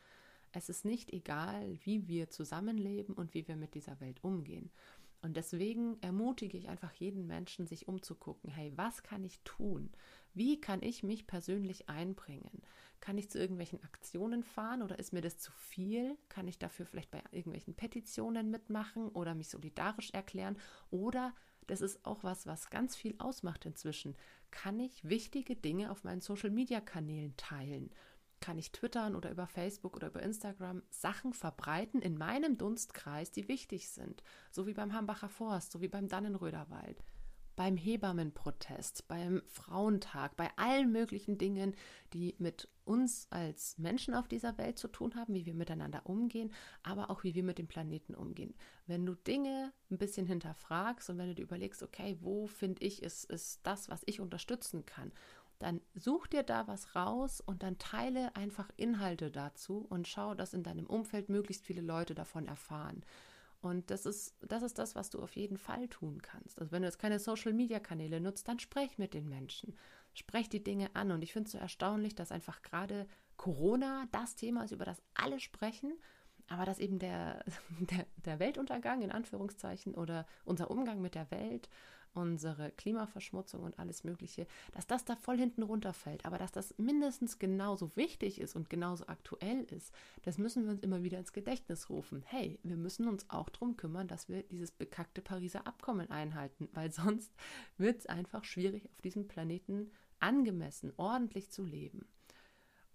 Es 0.56 0.68
ist 0.68 0.84
nicht 0.84 1.12
egal, 1.12 1.76
wie 1.82 2.06
wir 2.06 2.30
zusammenleben 2.30 3.14
und 3.16 3.34
wie 3.34 3.48
wir 3.48 3.56
mit 3.56 3.74
dieser 3.74 4.00
Welt 4.00 4.22
umgehen. 4.22 4.70
Und 5.20 5.36
deswegen 5.36 6.00
ermutige 6.00 6.56
ich 6.56 6.68
einfach 6.68 6.92
jeden 6.92 7.26
Menschen, 7.26 7.66
sich 7.66 7.88
umzugucken, 7.88 8.50
hey, 8.50 8.72
was 8.76 9.02
kann 9.02 9.24
ich 9.24 9.40
tun? 9.40 9.90
Wie 10.32 10.60
kann 10.60 10.80
ich 10.82 11.02
mich 11.02 11.26
persönlich 11.26 11.88
einbringen? 11.88 12.62
Kann 13.00 13.18
ich 13.18 13.30
zu 13.30 13.38
irgendwelchen 13.38 13.82
Aktionen 13.82 14.44
fahren 14.44 14.82
oder 14.82 14.98
ist 14.98 15.12
mir 15.12 15.22
das 15.22 15.38
zu 15.38 15.50
viel? 15.50 16.16
Kann 16.28 16.46
ich 16.46 16.58
dafür 16.58 16.86
vielleicht 16.86 17.10
bei 17.10 17.22
irgendwelchen 17.32 17.74
Petitionen 17.74 18.50
mitmachen 18.50 19.08
oder 19.08 19.34
mich 19.34 19.48
solidarisch 19.48 20.10
erklären? 20.12 20.56
Oder, 20.90 21.34
das 21.66 21.80
ist 21.80 22.04
auch 22.06 22.22
was, 22.22 22.46
was 22.46 22.70
ganz 22.70 22.94
viel 22.94 23.16
ausmacht 23.18 23.66
inzwischen, 23.66 24.14
kann 24.52 24.78
ich 24.78 25.08
wichtige 25.08 25.56
Dinge 25.56 25.90
auf 25.90 26.04
meinen 26.04 26.20
Social-Media-Kanälen 26.20 27.36
teilen? 27.36 27.90
Kann 28.44 28.58
ich 28.58 28.72
twittern 28.72 29.16
oder 29.16 29.30
über 29.30 29.46
Facebook 29.46 29.96
oder 29.96 30.08
über 30.08 30.22
Instagram 30.22 30.82
Sachen 30.90 31.32
verbreiten 31.32 32.02
in 32.02 32.18
meinem 32.18 32.58
Dunstkreis, 32.58 33.32
die 33.32 33.48
wichtig 33.48 33.88
sind? 33.88 34.22
So 34.50 34.66
wie 34.66 34.74
beim 34.74 34.92
Hambacher 34.92 35.30
Forst, 35.30 35.72
so 35.72 35.80
wie 35.80 35.88
beim 35.88 36.08
Dannenröder 36.08 36.68
Wald 36.68 37.02
beim 37.56 37.76
Hebammenprotest, 37.76 39.06
beim 39.08 39.42
Frauentag, 39.46 40.36
bei 40.36 40.50
allen 40.56 40.90
möglichen 40.90 41.38
Dingen, 41.38 41.74
die 42.12 42.34
mit 42.38 42.68
uns 42.84 43.26
als 43.30 43.78
Menschen 43.78 44.14
auf 44.14 44.28
dieser 44.28 44.58
Welt 44.58 44.78
zu 44.78 44.88
tun 44.88 45.14
haben, 45.14 45.34
wie 45.34 45.46
wir 45.46 45.54
miteinander 45.54 46.02
umgehen, 46.04 46.52
aber 46.82 47.10
auch 47.10 47.24
wie 47.24 47.34
wir 47.34 47.42
mit 47.42 47.58
dem 47.58 47.68
Planeten 47.68 48.14
umgehen. 48.14 48.54
Wenn 48.86 49.06
du 49.06 49.14
Dinge 49.14 49.72
ein 49.90 49.98
bisschen 49.98 50.26
hinterfragst 50.26 51.08
und 51.08 51.18
wenn 51.18 51.28
du 51.28 51.34
dir 51.34 51.42
überlegst, 51.42 51.82
okay, 51.82 52.18
wo 52.20 52.46
finde 52.46 52.84
ich, 52.84 53.02
ist, 53.02 53.24
ist 53.24 53.60
das, 53.62 53.88
was 53.88 54.02
ich 54.06 54.20
unterstützen 54.20 54.84
kann, 54.84 55.12
dann 55.64 55.80
such 55.94 56.26
dir 56.26 56.42
da 56.42 56.66
was 56.68 56.94
raus 56.94 57.40
und 57.40 57.62
dann 57.62 57.78
teile 57.78 58.36
einfach 58.36 58.68
Inhalte 58.76 59.30
dazu 59.30 59.86
und 59.88 60.06
schau, 60.06 60.34
dass 60.34 60.54
in 60.54 60.62
deinem 60.62 60.86
Umfeld 60.86 61.28
möglichst 61.28 61.64
viele 61.64 61.80
Leute 61.80 62.14
davon 62.14 62.46
erfahren. 62.46 63.02
Und 63.62 63.90
das 63.90 64.04
ist, 64.04 64.34
das 64.42 64.62
ist 64.62 64.78
das, 64.78 64.94
was 64.94 65.08
du 65.08 65.22
auf 65.22 65.36
jeden 65.36 65.56
Fall 65.56 65.88
tun 65.88 66.20
kannst. 66.20 66.58
Also 66.60 66.70
wenn 66.70 66.82
du 66.82 66.88
jetzt 66.88 66.98
keine 66.98 67.18
Social-Media-Kanäle 67.18 68.20
nutzt, 68.20 68.46
dann 68.46 68.58
sprech 68.58 68.98
mit 68.98 69.14
den 69.14 69.26
Menschen. 69.26 69.74
Sprech 70.12 70.50
die 70.50 70.62
Dinge 70.62 70.94
an. 70.94 71.10
Und 71.10 71.22
ich 71.22 71.32
finde 71.32 71.46
es 71.46 71.52
so 71.52 71.58
erstaunlich, 71.58 72.14
dass 72.14 72.30
einfach 72.30 72.60
gerade 72.60 73.06
Corona 73.38 74.06
das 74.12 74.36
Thema 74.36 74.64
ist, 74.64 74.72
über 74.72 74.84
das 74.84 75.00
alle 75.14 75.40
sprechen, 75.40 75.94
aber 76.48 76.66
dass 76.66 76.78
eben 76.78 76.98
der, 76.98 77.42
der, 77.80 78.06
der 78.16 78.38
Weltuntergang 78.38 79.00
in 79.00 79.10
Anführungszeichen 79.10 79.94
oder 79.94 80.26
unser 80.44 80.70
Umgang 80.70 81.00
mit 81.00 81.14
der 81.14 81.30
Welt 81.30 81.70
unsere 82.14 82.70
Klimaverschmutzung 82.72 83.62
und 83.62 83.78
alles 83.78 84.04
Mögliche, 84.04 84.46
dass 84.72 84.86
das 84.86 85.04
da 85.04 85.16
voll 85.16 85.36
hinten 85.36 85.62
runterfällt. 85.62 86.24
Aber 86.24 86.38
dass 86.38 86.52
das 86.52 86.74
mindestens 86.78 87.38
genauso 87.38 87.94
wichtig 87.96 88.40
ist 88.40 88.56
und 88.56 88.70
genauso 88.70 89.06
aktuell 89.06 89.64
ist, 89.64 89.92
das 90.22 90.38
müssen 90.38 90.64
wir 90.64 90.72
uns 90.72 90.82
immer 90.82 91.02
wieder 91.02 91.18
ins 91.18 91.32
Gedächtnis 91.32 91.90
rufen. 91.90 92.22
Hey, 92.26 92.58
wir 92.62 92.76
müssen 92.76 93.08
uns 93.08 93.28
auch 93.30 93.48
darum 93.48 93.76
kümmern, 93.76 94.08
dass 94.08 94.28
wir 94.28 94.42
dieses 94.44 94.70
bekackte 94.70 95.22
Pariser 95.22 95.66
Abkommen 95.66 96.10
einhalten, 96.10 96.68
weil 96.72 96.90
sonst 96.92 97.32
wird 97.78 97.98
es 97.98 98.06
einfach 98.06 98.44
schwierig, 98.44 98.88
auf 98.90 99.00
diesem 99.02 99.28
Planeten 99.28 99.90
angemessen, 100.20 100.92
ordentlich 100.96 101.50
zu 101.50 101.64
leben. 101.64 102.06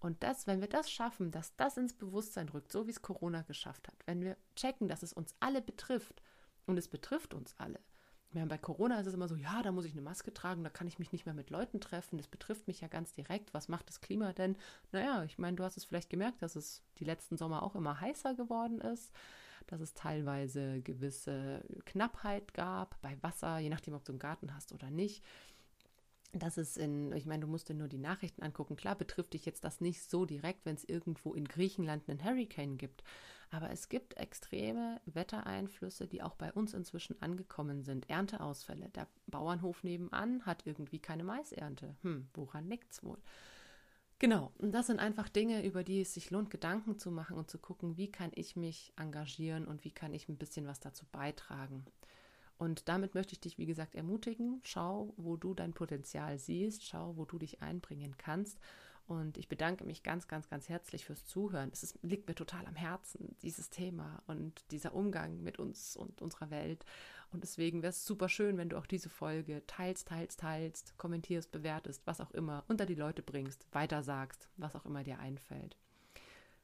Und 0.00 0.22
das, 0.22 0.46
wenn 0.46 0.62
wir 0.62 0.68
das 0.68 0.90
schaffen, 0.90 1.30
dass 1.30 1.54
das 1.56 1.76
ins 1.76 1.92
Bewusstsein 1.92 2.48
rückt, 2.48 2.72
so 2.72 2.86
wie 2.86 2.90
es 2.90 3.02
Corona 3.02 3.42
geschafft 3.42 3.86
hat, 3.86 3.96
wenn 4.06 4.22
wir 4.22 4.36
checken, 4.56 4.88
dass 4.88 5.02
es 5.02 5.12
uns 5.12 5.34
alle 5.40 5.60
betrifft 5.60 6.22
und 6.66 6.78
es 6.78 6.88
betrifft 6.88 7.34
uns 7.34 7.54
alle. 7.58 7.78
Ja, 8.32 8.44
bei 8.44 8.58
Corona 8.58 9.00
ist 9.00 9.06
es 9.06 9.14
immer 9.14 9.26
so, 9.26 9.34
ja, 9.34 9.60
da 9.62 9.72
muss 9.72 9.84
ich 9.84 9.92
eine 9.92 10.02
Maske 10.02 10.32
tragen, 10.32 10.62
da 10.62 10.70
kann 10.70 10.86
ich 10.86 11.00
mich 11.00 11.10
nicht 11.10 11.26
mehr 11.26 11.34
mit 11.34 11.50
Leuten 11.50 11.80
treffen, 11.80 12.16
das 12.16 12.28
betrifft 12.28 12.68
mich 12.68 12.80
ja 12.80 12.86
ganz 12.86 13.12
direkt. 13.12 13.52
Was 13.54 13.68
macht 13.68 13.88
das 13.88 14.00
Klima 14.00 14.32
denn? 14.32 14.56
Naja, 14.92 15.24
ich 15.24 15.38
meine, 15.38 15.56
du 15.56 15.64
hast 15.64 15.76
es 15.76 15.84
vielleicht 15.84 16.10
gemerkt, 16.10 16.40
dass 16.40 16.54
es 16.54 16.82
die 16.98 17.04
letzten 17.04 17.36
Sommer 17.36 17.64
auch 17.64 17.74
immer 17.74 18.00
heißer 18.00 18.36
geworden 18.36 18.80
ist, 18.80 19.12
dass 19.66 19.80
es 19.80 19.94
teilweise 19.94 20.80
gewisse 20.82 21.64
Knappheit 21.86 22.54
gab 22.54 23.00
bei 23.02 23.16
Wasser, 23.20 23.58
je 23.58 23.68
nachdem, 23.68 23.94
ob 23.94 24.04
du 24.04 24.12
einen 24.12 24.20
Garten 24.20 24.54
hast 24.54 24.72
oder 24.72 24.90
nicht 24.90 25.24
dass 26.32 26.56
es 26.56 26.76
in, 26.76 27.12
ich 27.12 27.26
meine, 27.26 27.40
du 27.40 27.46
musst 27.46 27.68
dir 27.68 27.74
nur 27.74 27.88
die 27.88 27.98
Nachrichten 27.98 28.42
angucken. 28.42 28.76
Klar 28.76 28.96
betrifft 28.96 29.32
dich 29.34 29.44
jetzt 29.44 29.64
das 29.64 29.80
nicht 29.80 30.02
so 30.08 30.24
direkt, 30.24 30.64
wenn 30.64 30.76
es 30.76 30.84
irgendwo 30.84 31.34
in 31.34 31.46
Griechenland 31.46 32.08
einen 32.08 32.24
Hurricane 32.24 32.78
gibt. 32.78 33.02
Aber 33.50 33.70
es 33.70 33.88
gibt 33.88 34.16
extreme 34.16 35.00
Wettereinflüsse, 35.06 36.06
die 36.06 36.22
auch 36.22 36.36
bei 36.36 36.52
uns 36.52 36.72
inzwischen 36.72 37.20
angekommen 37.20 37.82
sind. 37.82 38.08
Ernteausfälle. 38.08 38.90
Der 38.90 39.08
Bauernhof 39.26 39.82
nebenan 39.82 40.46
hat 40.46 40.66
irgendwie 40.66 41.00
keine 41.00 41.24
Maisernte. 41.24 41.96
Hm, 42.02 42.28
woran 42.34 42.68
liegt's 42.68 43.02
wohl? 43.02 43.18
Genau, 44.20 44.52
und 44.58 44.72
das 44.72 44.86
sind 44.86 45.00
einfach 45.00 45.30
Dinge, 45.30 45.64
über 45.64 45.82
die 45.82 46.02
es 46.02 46.12
sich 46.12 46.30
lohnt, 46.30 46.50
Gedanken 46.50 46.98
zu 46.98 47.10
machen 47.10 47.38
und 47.38 47.50
zu 47.50 47.58
gucken, 47.58 47.96
wie 47.96 48.12
kann 48.12 48.30
ich 48.34 48.54
mich 48.54 48.92
engagieren 48.96 49.66
und 49.66 49.82
wie 49.82 49.90
kann 49.90 50.12
ich 50.12 50.28
ein 50.28 50.36
bisschen 50.36 50.66
was 50.66 50.78
dazu 50.78 51.06
beitragen. 51.10 51.86
Und 52.60 52.90
damit 52.90 53.14
möchte 53.14 53.32
ich 53.32 53.40
dich, 53.40 53.56
wie 53.56 53.64
gesagt, 53.64 53.94
ermutigen. 53.94 54.60
Schau, 54.64 55.14
wo 55.16 55.38
du 55.38 55.54
dein 55.54 55.72
Potenzial 55.72 56.38
siehst, 56.38 56.84
schau, 56.84 57.16
wo 57.16 57.24
du 57.24 57.38
dich 57.38 57.62
einbringen 57.62 58.18
kannst. 58.18 58.60
Und 59.06 59.38
ich 59.38 59.48
bedanke 59.48 59.82
mich 59.84 60.02
ganz, 60.02 60.28
ganz, 60.28 60.50
ganz 60.50 60.68
herzlich 60.68 61.06
fürs 61.06 61.24
Zuhören. 61.24 61.70
Es 61.72 61.82
ist, 61.82 61.98
liegt 62.02 62.28
mir 62.28 62.34
total 62.34 62.66
am 62.66 62.76
Herzen, 62.76 63.34
dieses 63.40 63.70
Thema 63.70 64.22
und 64.26 64.70
dieser 64.72 64.94
Umgang 64.94 65.42
mit 65.42 65.58
uns 65.58 65.96
und 65.96 66.20
unserer 66.20 66.50
Welt. 66.50 66.84
Und 67.32 67.44
deswegen 67.44 67.80
wäre 67.80 67.90
es 67.92 68.04
super 68.04 68.28
schön, 68.28 68.58
wenn 68.58 68.68
du 68.68 68.76
auch 68.76 68.86
diese 68.86 69.08
Folge 69.08 69.62
teilst, 69.66 70.08
teilst, 70.08 70.40
teilst, 70.40 70.98
kommentierst, 70.98 71.50
bewertest, 71.52 72.02
was 72.04 72.20
auch 72.20 72.32
immer, 72.32 72.64
unter 72.68 72.84
die 72.84 72.94
Leute 72.94 73.22
bringst, 73.22 73.66
weitersagst, 73.72 74.50
was 74.58 74.76
auch 74.76 74.84
immer 74.84 75.02
dir 75.02 75.18
einfällt. 75.18 75.78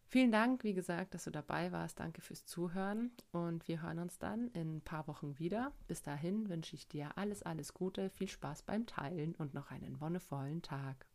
Vielen 0.08 0.30
Dank, 0.30 0.62
wie 0.62 0.72
gesagt, 0.72 1.14
dass 1.14 1.24
du 1.24 1.30
dabei 1.30 1.72
warst. 1.72 1.98
Danke 1.98 2.20
fürs 2.20 2.46
Zuhören 2.46 3.10
und 3.32 3.66
wir 3.66 3.82
hören 3.82 3.98
uns 3.98 4.18
dann 4.18 4.48
in 4.52 4.76
ein 4.76 4.80
paar 4.80 5.08
Wochen 5.08 5.38
wieder. 5.38 5.72
Bis 5.88 6.00
dahin 6.00 6.48
wünsche 6.48 6.76
ich 6.76 6.86
dir 6.86 7.18
alles, 7.18 7.42
alles 7.42 7.74
Gute, 7.74 8.08
viel 8.10 8.28
Spaß 8.28 8.62
beim 8.62 8.86
Teilen 8.86 9.34
und 9.34 9.52
noch 9.52 9.70
einen 9.70 10.00
wonnevollen 10.00 10.62
Tag. 10.62 11.06